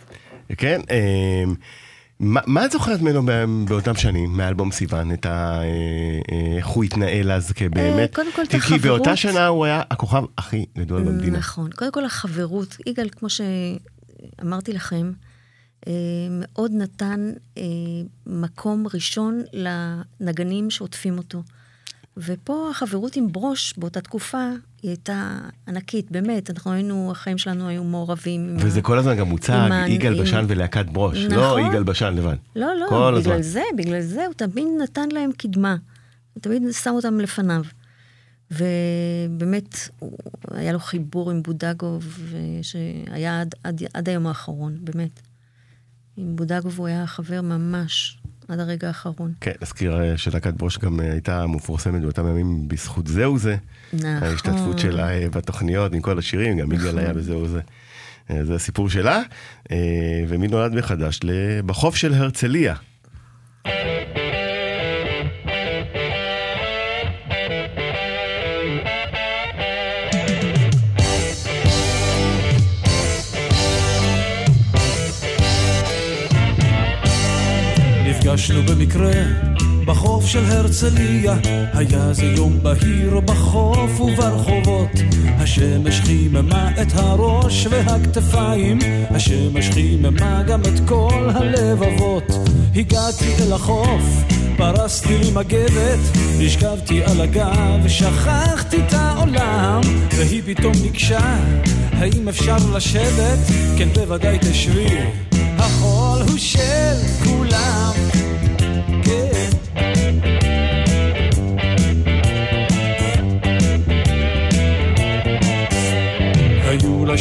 [0.57, 0.81] כן,
[2.19, 3.21] מה את זוכרת ממנו
[3.67, 5.61] באותם שנים, מאלבום סיוון, את ה...
[6.57, 8.15] איך הוא התנהל אז כבאמת?
[8.15, 9.17] קודם כל, את כי- כי באותה החברות.
[9.17, 11.37] שנה הוא היה הכוכב הכי גדול במדינה.
[11.37, 11.69] נכון.
[11.71, 12.77] קודם כל החברות.
[12.87, 15.11] יגאל, כמו שאמרתי לכם,
[16.31, 17.31] מאוד נתן
[18.27, 21.43] מקום ראשון לנגנים שעוטפים אותו.
[22.17, 24.49] ופה החברות עם ברוש באותה תקופה,
[24.81, 26.49] היא הייתה ענקית, באמת.
[26.49, 28.55] אנחנו היינו, החיים שלנו היו מעורבים.
[28.59, 31.65] וזה ה- כל הזמן גם מוצג, יגאל עם- בשן ולהקת ברוש, לא נכון.
[31.65, 32.35] יגאל בשן לבד.
[32.55, 33.41] לא, לא, בגלל הזמן.
[33.41, 35.75] זה, בגלל זה הוא תמיד נתן להם קדמה.
[36.33, 37.63] הוא תמיד שם אותם לפניו.
[38.51, 40.17] ובאמת, הוא-
[40.51, 42.19] היה לו חיבור עם בודגוב,
[42.61, 45.19] שהיה עד, עד, עד היום האחרון, באמת.
[46.17, 48.17] עם בודגוב הוא היה חבר ממש
[48.47, 49.33] עד הרגע האחרון.
[49.41, 53.55] כן, נזכיר אה, שלהקת ברוש גם אה, הייתה מפורסמת באותם ימים בזכות זהו זה.
[53.93, 54.05] נכון.
[54.05, 57.61] ההשתתפות שלה אה, בתוכניות עם כל השירים, גם יגאל היה בזהו זה.
[58.43, 59.21] זה הסיפור שלה,
[60.27, 61.19] ומי נולד מחדש?
[61.65, 62.75] בחוף של הרצליה.
[78.31, 79.11] נפגשנו במקרה
[79.85, 81.35] בחוף של הרצליה,
[81.73, 84.89] היה זה יום בהיר בחוף וברחובות.
[85.37, 88.79] השמש חיממה את הראש והכתפיים,
[89.09, 92.23] השמש חיממה גם את כל הלבבות.
[92.75, 94.23] הגעתי אל החוף,
[94.57, 95.99] פרסתי לי מגבת,
[96.39, 99.81] נשכבתי על הגב, שכחתי את העולם,
[100.17, 101.37] והיא פתאום ניגשה,
[101.91, 103.39] האם אפשר לשבת?
[103.77, 104.97] כן, בוודאי תשבי.
[105.57, 107.20] החול הוא של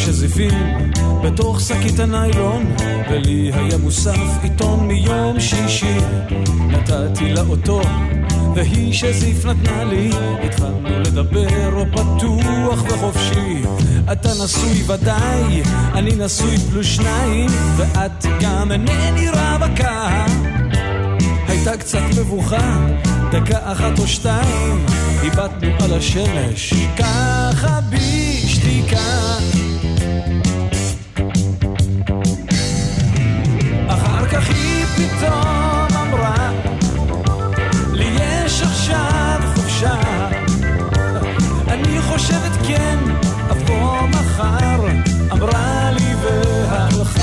[0.06, 0.82] שזיפים
[1.24, 2.74] בתוך שקית הניילון,
[3.10, 5.96] ולי היה מוסף עיתון מיום שישי.
[6.68, 7.80] נתתי לה אותו,
[8.54, 10.10] והיא שזיף נתנה לי.
[10.44, 13.62] התחלנו לדבר פתוח וחופשי.
[14.12, 15.62] אתה נשוי ודאי,
[15.94, 20.26] אני נשוי פלוס שניים, ואת גם אינני רווקה.
[21.48, 22.86] הייתה קצת מבוכה,
[23.32, 24.86] דקה אחת או שתיים,
[25.22, 29.29] הבטנו על השמש, ככה בשתיקה.
[34.32, 36.52] כך היא פתאום אמרה,
[37.92, 40.00] לי יש עכשיו חופשה.
[41.68, 42.98] אני חושבת כן,
[43.50, 44.86] אבוא מחר,
[45.32, 47.20] אמרה לי והלכה.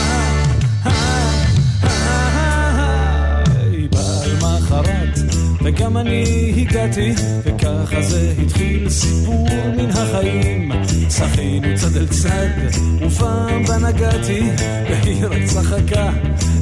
[3.44, 5.20] היי, בא למחרת,
[5.64, 6.37] וגם אני
[6.70, 7.14] הגעתי,
[7.44, 9.48] וככה זה התחיל סיפור
[9.78, 10.72] מן החיים.
[11.10, 14.50] שחינו צד אל צד, ופעם בה נגעתי,
[14.90, 16.10] והיא רק צחקה,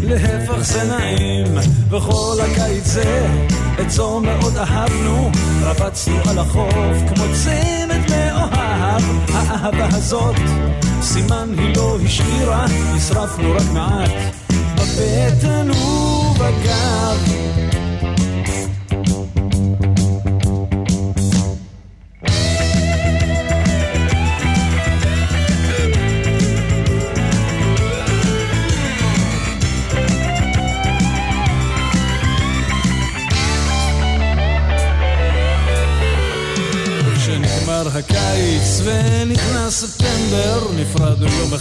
[0.01, 1.57] להפך זה נעים.
[1.89, 3.27] וכל הקיץ זה,
[3.81, 5.31] את זו מאוד אהבנו,
[5.61, 9.03] רבצנו על החוף כמו צמד מאוהב.
[9.33, 10.35] האהבה הזאת,
[11.01, 14.11] סימן היא לא השאירה, נשרפנו רק מעט,
[14.75, 16.94] בבטן ובגב.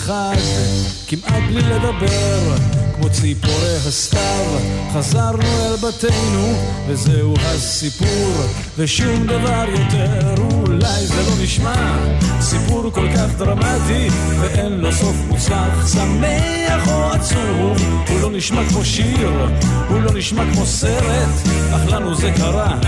[0.04, 0.36] אחד,
[1.06, 2.56] כמעט בלי לדבר,
[2.94, 4.44] כמו ציפורי הסתיו,
[4.94, 6.52] חזרנו אל בתינו,
[6.88, 8.32] וזהו הסיפור,
[8.78, 11.96] ושום דבר יותר, אולי זה לא נשמע,
[12.40, 14.08] סיפור כל כך דרמטי,
[14.40, 17.78] ואין לו סוף מוצלח, שמח או עצוב,
[18.08, 19.48] הוא לא נשמע כמו שיר,
[19.88, 22.78] הוא לא נשמע כמו סרט, אך לנו זה קרה.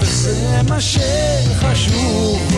[0.00, 2.52] וזה מה שחשוב.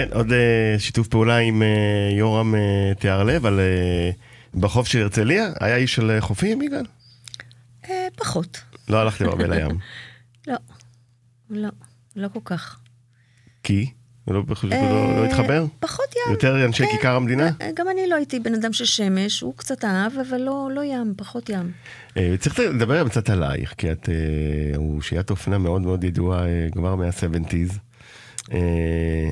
[0.00, 1.68] כן, עוד אה, שיתוף פעולה עם אה,
[2.18, 3.60] יורם אה, תיארלב על
[4.54, 5.48] בחוף של הרצליה.
[5.60, 6.84] היה איש של חופים, יגאל?
[8.16, 8.60] פחות.
[8.88, 9.78] לא הלכתם הרבה לים.
[10.48, 10.56] לא.
[11.50, 11.68] לא.
[12.16, 12.78] לא כל כך.
[13.62, 13.90] כי?
[14.28, 15.64] לא, לא, לא התחבר?
[15.80, 16.32] פחות ים.
[16.32, 16.90] יותר אנשי כן.
[16.90, 17.50] כיכר המדינה?
[17.74, 21.14] גם אני לא הייתי בן אדם של שמש, הוא קצת אהב, אבל לא, לא ים,
[21.16, 21.72] פחות ים.
[22.38, 24.08] צריך לדבר קצת עלייך, כי את
[24.76, 27.78] אושיית אופנה מאוד מאוד ידועה כבר מה-70's.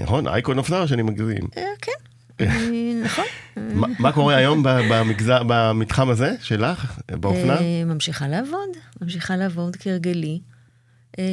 [0.08, 0.28] נכון?
[0.28, 1.48] אייקון אופנה או שאני מגזים?
[1.56, 1.92] אה, כן,
[2.40, 3.24] אני- נכון.
[3.98, 4.62] מה- קורה היום
[5.48, 7.56] במתחם הזה שלך, באופנה?
[7.60, 8.68] אה, ממשיכה לעבוד,
[9.02, 10.40] ממשיכה לעבוד כהרגלי.
[11.18, 11.24] אה,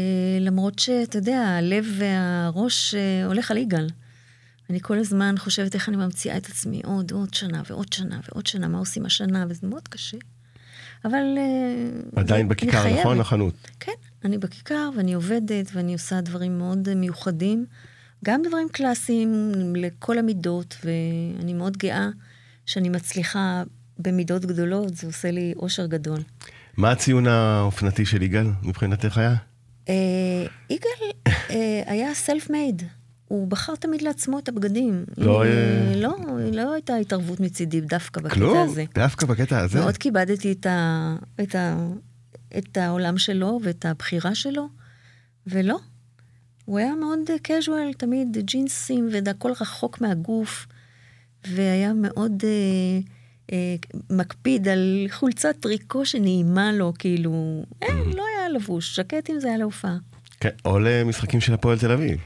[0.42, 3.88] למרות שאתה יודע, הלב והראש אה, הולך על יגאל.
[4.70, 8.48] אני כל הזמן חושבת איך אני ממציאה את עצמי עוד, עוד שנה ועוד שנה ועוד
[8.48, 10.18] שנה, מה עושים השנה, וזה מאוד קשה.
[11.06, 11.24] אבל...
[11.38, 13.00] אה, עדיין בכיכר.
[13.00, 13.20] נכון?
[13.20, 13.54] החנות.
[13.80, 13.92] כן,
[14.26, 17.66] אני בכיכר ואני עובדת ואני עושה דברים מאוד אה, מיוחדים,
[18.26, 22.10] גם דברים קלאסיים לכל המידות, ואני מאוד גאה
[22.66, 23.64] שאני מצליחה
[24.00, 26.20] במידות גדולות, זה עושה לי אושר גדול.
[26.78, 29.36] מה הציון האופנתי של יגאל מבחינתך היה?
[29.90, 31.12] אה, יגאל
[31.50, 32.84] אה, היה סלף מייד.
[33.28, 35.06] הוא בחר תמיד לעצמו את הבגדים.
[35.18, 36.18] לא, אה, אה, לא,
[36.54, 38.58] לא הייתה התערבות מצידי דווקא בקטע כלום?
[38.58, 38.86] הזה.
[38.96, 39.80] דווקא בקטע הזה?
[39.80, 41.88] מאוד כיבדתי את, ה, את, ה,
[42.58, 44.68] את העולם שלו ואת הבחירה שלו,
[45.48, 45.80] ולא.
[46.66, 50.68] הוא היה מאוד קז'ואל, תמיד ג'ינסים והכל רחוק מהגוף,
[51.48, 53.00] והיה מאוד אה,
[53.52, 53.76] אה,
[54.10, 59.98] מקפיד על חולצת טריקו שנעימה לו, כאילו, אה, לא היה לבוש, ז'קטים זה היה להופעה.
[60.40, 62.20] כן, או למשחקים של הפועל תל אביב.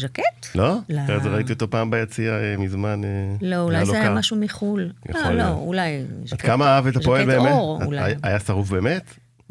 [0.00, 0.22] ז'קט?
[0.54, 0.76] לא?
[0.88, 1.00] לא.
[1.00, 3.00] אז ראיתי אותו פעם ביציע אה, מזמן.
[3.04, 3.08] אה,
[3.42, 4.14] לא, אולי זה היה.
[4.14, 4.92] משהו מחו"ל.
[5.08, 5.58] יכול לא, לא, להיות.
[5.58, 5.96] אולי...
[6.22, 7.52] עד ז'קט- כמה אהב את הפועל ז'קט באמת?
[7.52, 8.14] אור, היה- אולי.
[8.22, 9.02] היה שרוף באמת?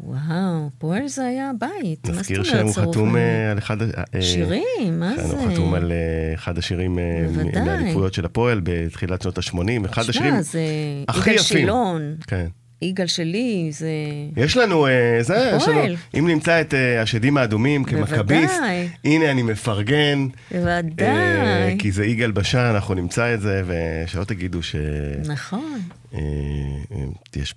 [0.02, 2.08] וואו, פועל זה היה בית.
[2.08, 3.82] מה זאת נזכיר אומרת שהוא צרוף חתום אה, על אחד...
[3.82, 5.36] אה, שירים, מה כן, זה?
[5.36, 7.64] הוא חתום על אה, אחד השירים אה.
[7.64, 10.60] מהאליפויות של הפועל בתחילת שנות ה-80, אחד השירים שמע, זה
[11.08, 11.58] הכי יגאל יפים.
[11.58, 12.46] שילון, כן.
[12.82, 13.88] יגאל שלי, זה...
[14.36, 15.80] יש לנו, אה, זה, יש לנו.
[16.18, 18.88] אם נמצא את אה, השדים האדומים כמכביסט, בוודאי.
[19.04, 21.76] הנה אני מפרגן, אה, בוודאי.
[21.78, 25.80] כי זה יגאל בשן, אנחנו נמצא את זה, ושלא תגידו שיש נכון.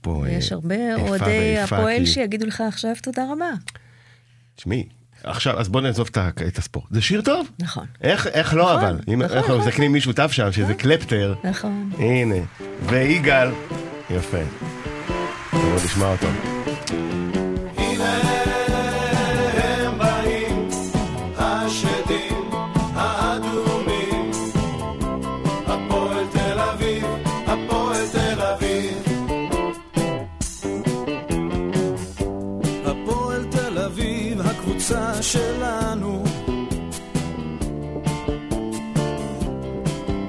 [0.02, 3.50] פה אה, יש הרבה איפה אוהדי ואיפה, הפועל כי- שיגידו לך עכשיו תודה רבה.
[4.56, 4.84] תשמעי,
[5.24, 6.10] עכשיו, אז בוא נעזוב
[6.48, 6.86] את הספורט.
[6.92, 7.50] זה שיר טוב.
[7.60, 7.86] נכון.
[8.02, 9.00] איך, איך לא נכון, אבל?
[9.14, 10.76] אם נכון, אנחנו נכון, מזקנים מישהו טף שם, שזה נכון.
[10.76, 11.90] קלפטר, נכון.
[12.00, 12.36] הנה,
[12.90, 13.50] ויגאל,
[14.10, 14.75] יפה.
[15.66, 16.28] בואו נשמע אותו.
[35.22, 36.24] שלנו.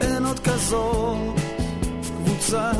[0.00, 1.40] אין עוד כזאת
[2.16, 2.72] קבוצה.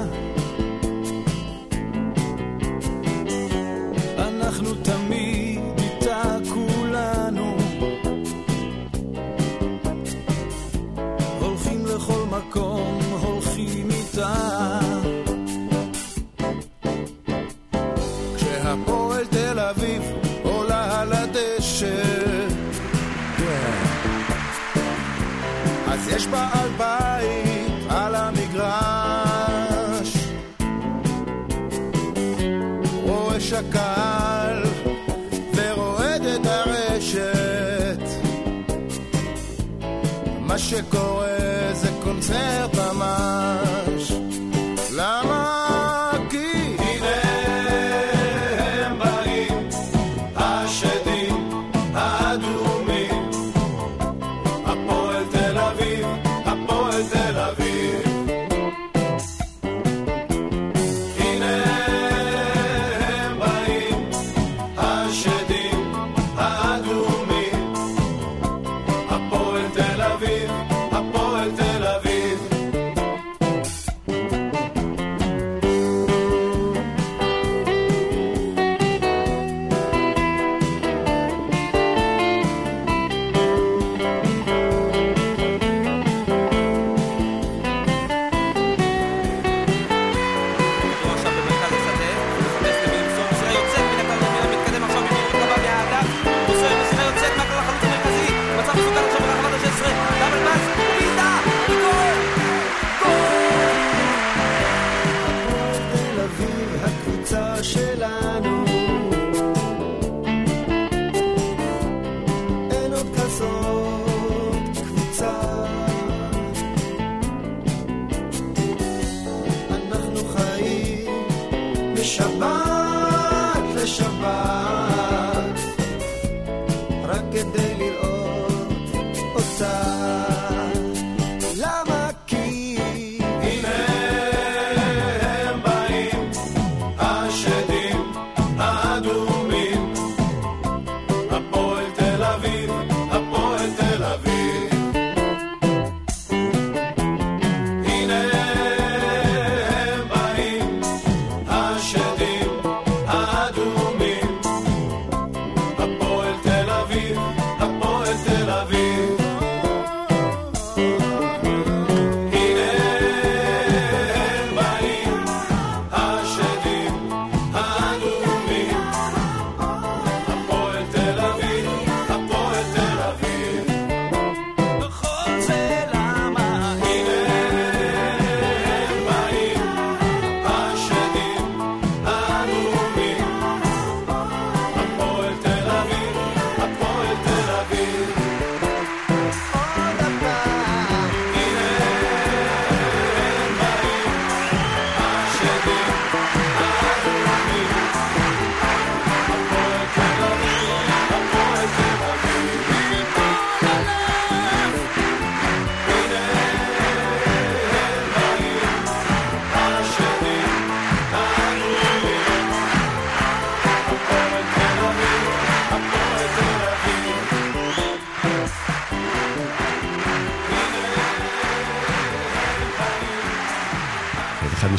[40.56, 43.75] מה שקורה זה קונצרט ממש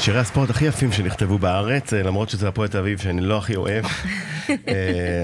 [0.07, 3.55] משירי הספורט הכי יפים שנכתבו בארץ, אה, למרות שזה הפועל תל אביב שאני לא הכי
[3.55, 3.85] אוהב,
[4.49, 4.55] אה,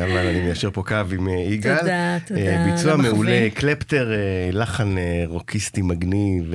[0.04, 1.78] אבל אני מיישר פה קו עם אה, יגאל.
[1.80, 2.96] תודה, תודה ביצוע.
[2.96, 4.12] מעולה, קלפטר,
[4.52, 6.54] לחן רוקיסטי מגניב,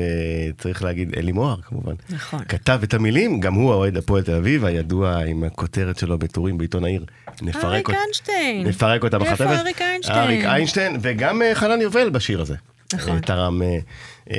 [0.55, 1.93] וצריך להגיד, אלי מוהר כמובן.
[2.11, 2.41] נכון.
[2.49, 6.85] כתב את המילים, גם הוא האוהד הפועל תל אביב, הידוע עם הכותרת שלו בטורים בעיתון
[6.85, 7.05] העיר.
[7.43, 8.67] נפרק אריק אות- איינשטיין.
[8.67, 9.59] נפרק אותה איפה בחטבת.
[9.59, 10.19] אריק איינשטיין?
[10.19, 12.55] אריק איינשטיין, וגם חנן יובל בשיר הזה.
[12.95, 13.21] נכון.
[13.21, 13.63] תרם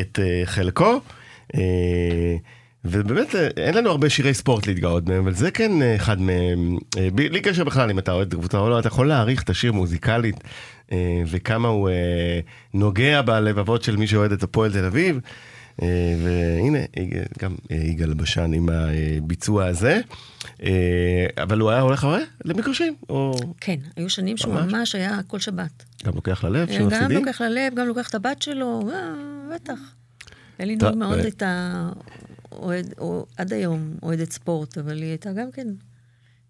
[0.01, 0.99] את חלקו.
[2.85, 6.77] ובאמת אה, אין לנו הרבה שירי ספורט להתגאות בהם, אבל זה כן אה, אחד מהם,
[6.97, 9.71] אה, בלי קשר בכלל אם אתה אוהד קבוצה או לא, אתה יכול להעריך את השיר
[9.71, 10.35] מוזיקלית
[11.27, 11.89] וכמה הוא
[12.73, 15.19] נוגע בלבבות של מי שאוהד את הפועל תל אביב.
[16.23, 16.79] והנה,
[17.39, 20.01] גם יגאל בשן עם הביצוע הזה.
[21.37, 24.95] אבל הוא היה הולך הרבה למגרשים, או כן, היו שנים שהוא ממש?
[24.95, 25.85] היה כל שבת.
[26.05, 27.25] גם לוקח ללב, גם שמפסידים?
[27.25, 28.89] לוקח ללב, גם לוקח את הבת שלו,
[29.55, 29.79] בטח.
[30.59, 31.19] היה לי מאוד.
[31.19, 31.89] את ה...
[32.51, 35.67] אוהד, או, עד היום אוהדת ספורט, אבל היא הייתה גם כן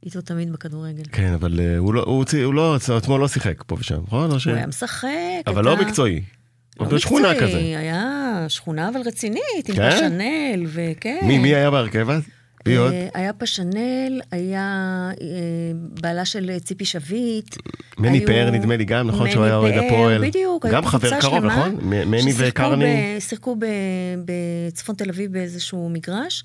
[0.05, 1.03] איתו תמיד בכדורגל.
[1.11, 4.39] כן, אבל אה, הוא לא, הוא, הוציא- הוא לא, עצמו לא שיחק פה ושם, נכון?
[4.39, 4.47] ש...
[4.47, 5.07] הוא היה משחק.
[5.47, 6.15] אבל הייתה- לא מקצועי.
[6.79, 6.93] לא הוא
[7.33, 7.57] מקצועי, כזה.
[7.57, 8.05] היה
[8.47, 9.91] שכונה אבל רצינית, עם כן?
[9.91, 11.19] פשנל, וכן.
[11.23, 12.21] מי, מי היה בהרכב אז?
[12.67, 12.91] מי עוד?
[12.93, 14.61] אה, היה פשנל, היה
[15.21, 15.25] אה,
[16.01, 17.55] בעלה של ציפי שביט.
[17.97, 19.29] מני היו- פאר נדמה לי גם, נכון?
[19.31, 20.27] שהוא היה אוהד הפועל.
[20.27, 21.75] בדיוק, גם חבר קרוב, נכון?
[21.81, 23.15] מני ששיחקו וקרני.
[23.17, 23.65] ב- שיחקו ב-
[24.25, 26.43] בצפון תל אביב באיזשהו מגרש,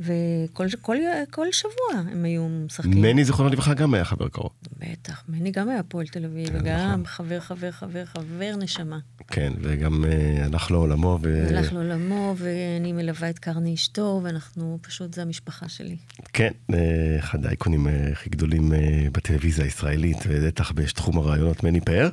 [0.00, 0.96] וכל כל,
[1.30, 3.02] כל שבוע הם היו משחקים.
[3.02, 4.50] מני, זיכרונו לברכה, גם היה חבר קרוב.
[4.78, 7.06] בטח, מני גם היה הפועל תל אביב, כן, וגם נכון.
[7.06, 8.98] חבר, חבר, חבר, חבר נשמה.
[9.28, 11.46] כן, וגם אה, הלך לעולמו, ו...
[11.48, 15.96] הלך לעולמו, ואני מלווה את קרני אשתו, ואנחנו, פשוט, זה המשפחה שלי.
[16.32, 16.78] כן, אה,
[17.18, 18.72] אחד האייקונים אה, הכי גדולים
[19.12, 22.08] בטלוויזיה הישראלית, ובטח בתחום הרעיונות מני פאר.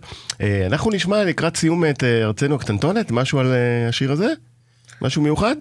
[0.66, 3.54] אנחנו נשמע לקראת סיום את ארצנו הקטנטונת, משהו על
[3.90, 4.34] השיר הזה?
[5.02, 5.56] משהו מיוחד?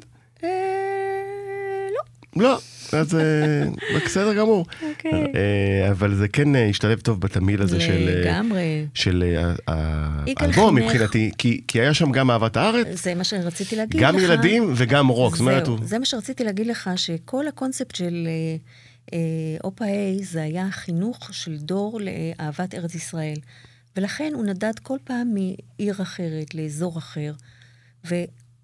[2.41, 2.59] לא.
[2.93, 3.64] אז אה,
[3.97, 4.66] בסדר גמור.
[4.82, 5.12] אוקיי.
[5.34, 8.22] אה, אבל זה כן אה, השתלב טוב בתמהיל הזה של...
[8.22, 8.86] לגמרי.
[8.95, 9.24] של
[9.66, 10.74] האלבום.
[10.74, 14.22] מבחינתי, כי, היה שם גם אהבת הארץ, זה מה שרציתי להגיד גם לך.
[14.22, 15.36] ילדים וגם רוק.
[15.36, 15.78] זהו.
[15.82, 18.28] זה מה שרציתי להגיד לך, שכל הקונספט של
[19.64, 23.36] אופה איי זה היה חינוך של דור לאהבת ארץ ישראל.
[23.97, 27.32] ולכן הוא נדד כל פעם מעיר אחרת לאזור אחר.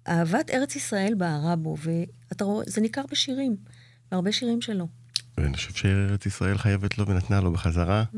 [0.07, 1.75] ואהבת ארץ ישראל בערה בו,
[2.29, 3.55] ואתה רואה, זה ניכר בשירים,
[4.11, 4.87] בהרבה שירים שלו.
[5.37, 8.17] ואני חושב שארץ ישראל חייבת לו ונתנה לו בחזרה, Mm.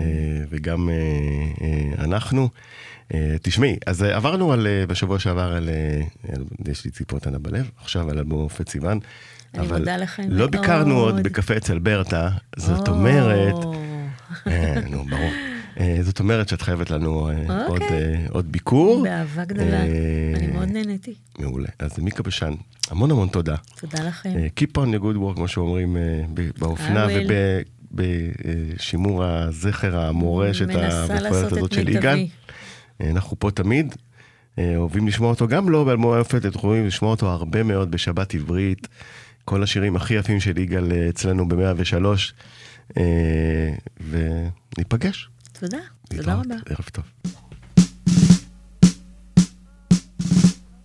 [0.00, 0.04] אה,
[0.50, 0.94] וגם אה,
[1.62, 2.48] אה, אנחנו.
[3.42, 5.68] תשמעי, אז עברנו על, בשבוע שעבר על,
[6.32, 9.00] על יש לי ציפות ענה בלב, עכשיו על אלבום מופת סיוון.
[9.54, 11.22] אני מודה לכם לא ביקרנו עוד.
[11.22, 12.94] בקפה אצל ברטה, זאת או.
[12.94, 13.54] אומרת,
[14.90, 15.30] נו, ברור.
[15.80, 18.14] אה, זאת אומרת שאת חייבת לנו אה, עוד, אוקיי.
[18.14, 19.02] אה, עוד ביקור.
[19.02, 19.82] באהבה גדולה.
[20.36, 21.14] אני מאוד נהניתי.
[21.38, 21.68] מעולה.
[21.78, 22.52] אז מיקה בשן,
[22.90, 23.56] המון המון תודה.
[23.80, 24.30] תודה לכם.
[24.60, 25.96] Keep on your good work, כמו שאומרים
[26.58, 27.06] באופנה.
[27.92, 32.26] ובשימור הזכר המורשת המפוארת הזאת את של יגאל.
[33.00, 33.94] אנחנו פה תמיד,
[34.58, 38.88] אוהבים לשמוע אותו, גם לא באלבום היופת, אתם יכולים לשמוע אותו הרבה מאוד בשבת עברית.
[39.44, 42.96] כל השירים הכי יפים של יגאל אצלנו ב-103,
[44.10, 45.28] וניפגש.
[45.60, 45.78] תודה,
[46.08, 46.34] תודה.
[46.34, 46.54] רבה.
[46.66, 47.04] ערב טוב.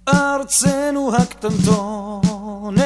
[0.09, 2.81] ארצנו הקטנטונת,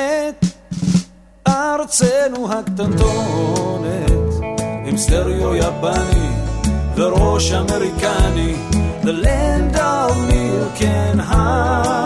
[1.47, 4.11] ארצנו הקטנטונת,
[4.85, 6.29] עם סטריאו יפני
[6.95, 8.55] וראש אמריקני,
[9.03, 12.04] the land of milk and honey.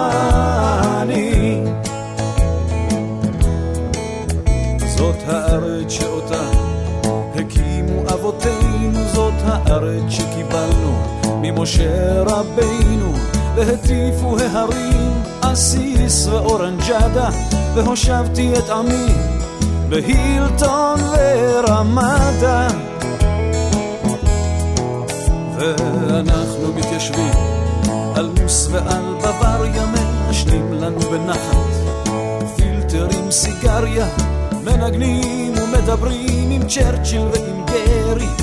[9.69, 11.03] הארץ שקיבלנו
[11.41, 13.13] ממשה רבינו,
[13.55, 17.29] והטיפו ההרים עסיס ואורנג'דה,
[17.75, 19.07] והושבתי את עמי
[19.89, 22.67] בהילטון ורמדה.
[25.57, 27.33] ואנחנו מתיישבים
[28.15, 31.57] על מוס ועל בוואריה, מעשנים לנו בנחת
[32.55, 34.07] פילטרים, סיגריה,
[34.63, 38.38] מנגנים ומדברים עם צ'רצ'יל ועם גרי,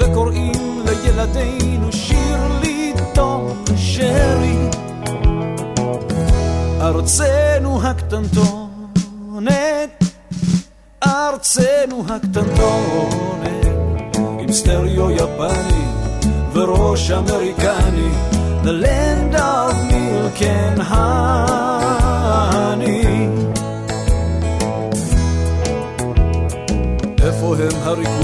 [0.00, 4.56] וקוראים לילדינו שיר לי תום שרי.
[6.80, 8.70] ארצנו הקטנטונת,
[11.06, 13.66] ארצנו הקטנטונת,
[14.38, 15.84] עם סטריאו יפני
[16.52, 18.10] וראש אמריקני,
[18.64, 22.00] the land of milk and honey.
[27.22, 28.19] איפה הם הריקודים,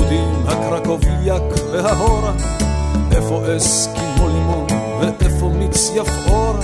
[0.97, 1.43] הקרקוביאק
[1.73, 2.33] וההורה?
[3.13, 4.67] איפה אסקימו לימון
[5.01, 6.61] ואיפה מיץ יפאורה?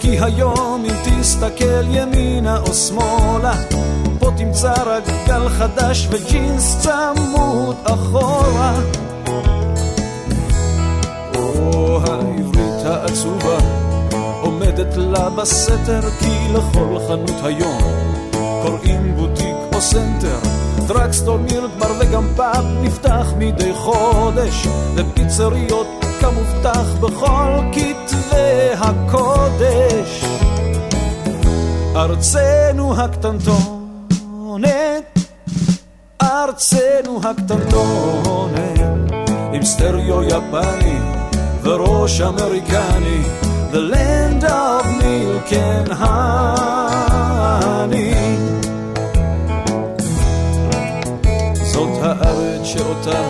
[0.00, 3.54] כי היום אם תסתכל ימינה או שמאלה,
[4.18, 8.80] פה תמצא רק גל חדש וג'ינס צמוד אחורה.
[11.34, 13.58] והעברית העצובה
[14.40, 18.14] עומדת לה בסתר, כי לכל חנות היום
[18.62, 20.47] קוראים בוטיק או center.
[20.86, 25.86] drugstore, milk bar וגם פאב נפתח מדי חודש, ופיצריות
[26.20, 30.24] כמובטח בכל כתבי הקודש.
[31.96, 34.68] ארצנו הקטנטונת,
[36.22, 38.60] ארצנו הקטנטונת,
[39.52, 40.98] עם סטריאו יפני
[41.62, 43.22] וראש אמריקני,
[43.72, 46.18] the land of milk and honey.
[52.08, 53.28] הארץ שאותה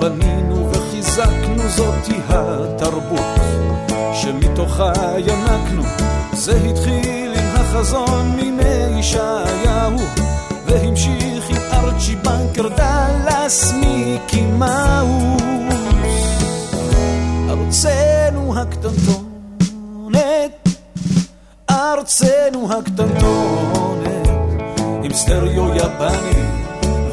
[0.00, 3.40] בנינו וחיזקנו, זאתי התרבות
[4.14, 5.82] שמתוכה ינקנו.
[6.32, 9.96] זה התחיל עם החזון מימי ישעיהו,
[10.66, 15.42] והמשיך עם ארצ'י בנקר דאלאס מיקי מאוס.
[17.50, 20.68] ארצנו הקטנטונת,
[21.70, 24.28] ארצנו הקטנטונת,
[25.02, 26.53] עם סטריאו יפני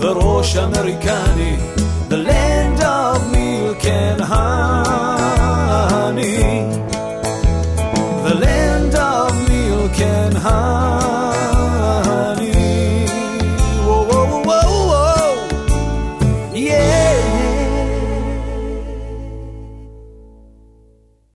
[0.02, 1.58] the Roche Americani,
[2.10, 4.82] the land of milk and honey,
[8.28, 10.81] the land of milk and honey.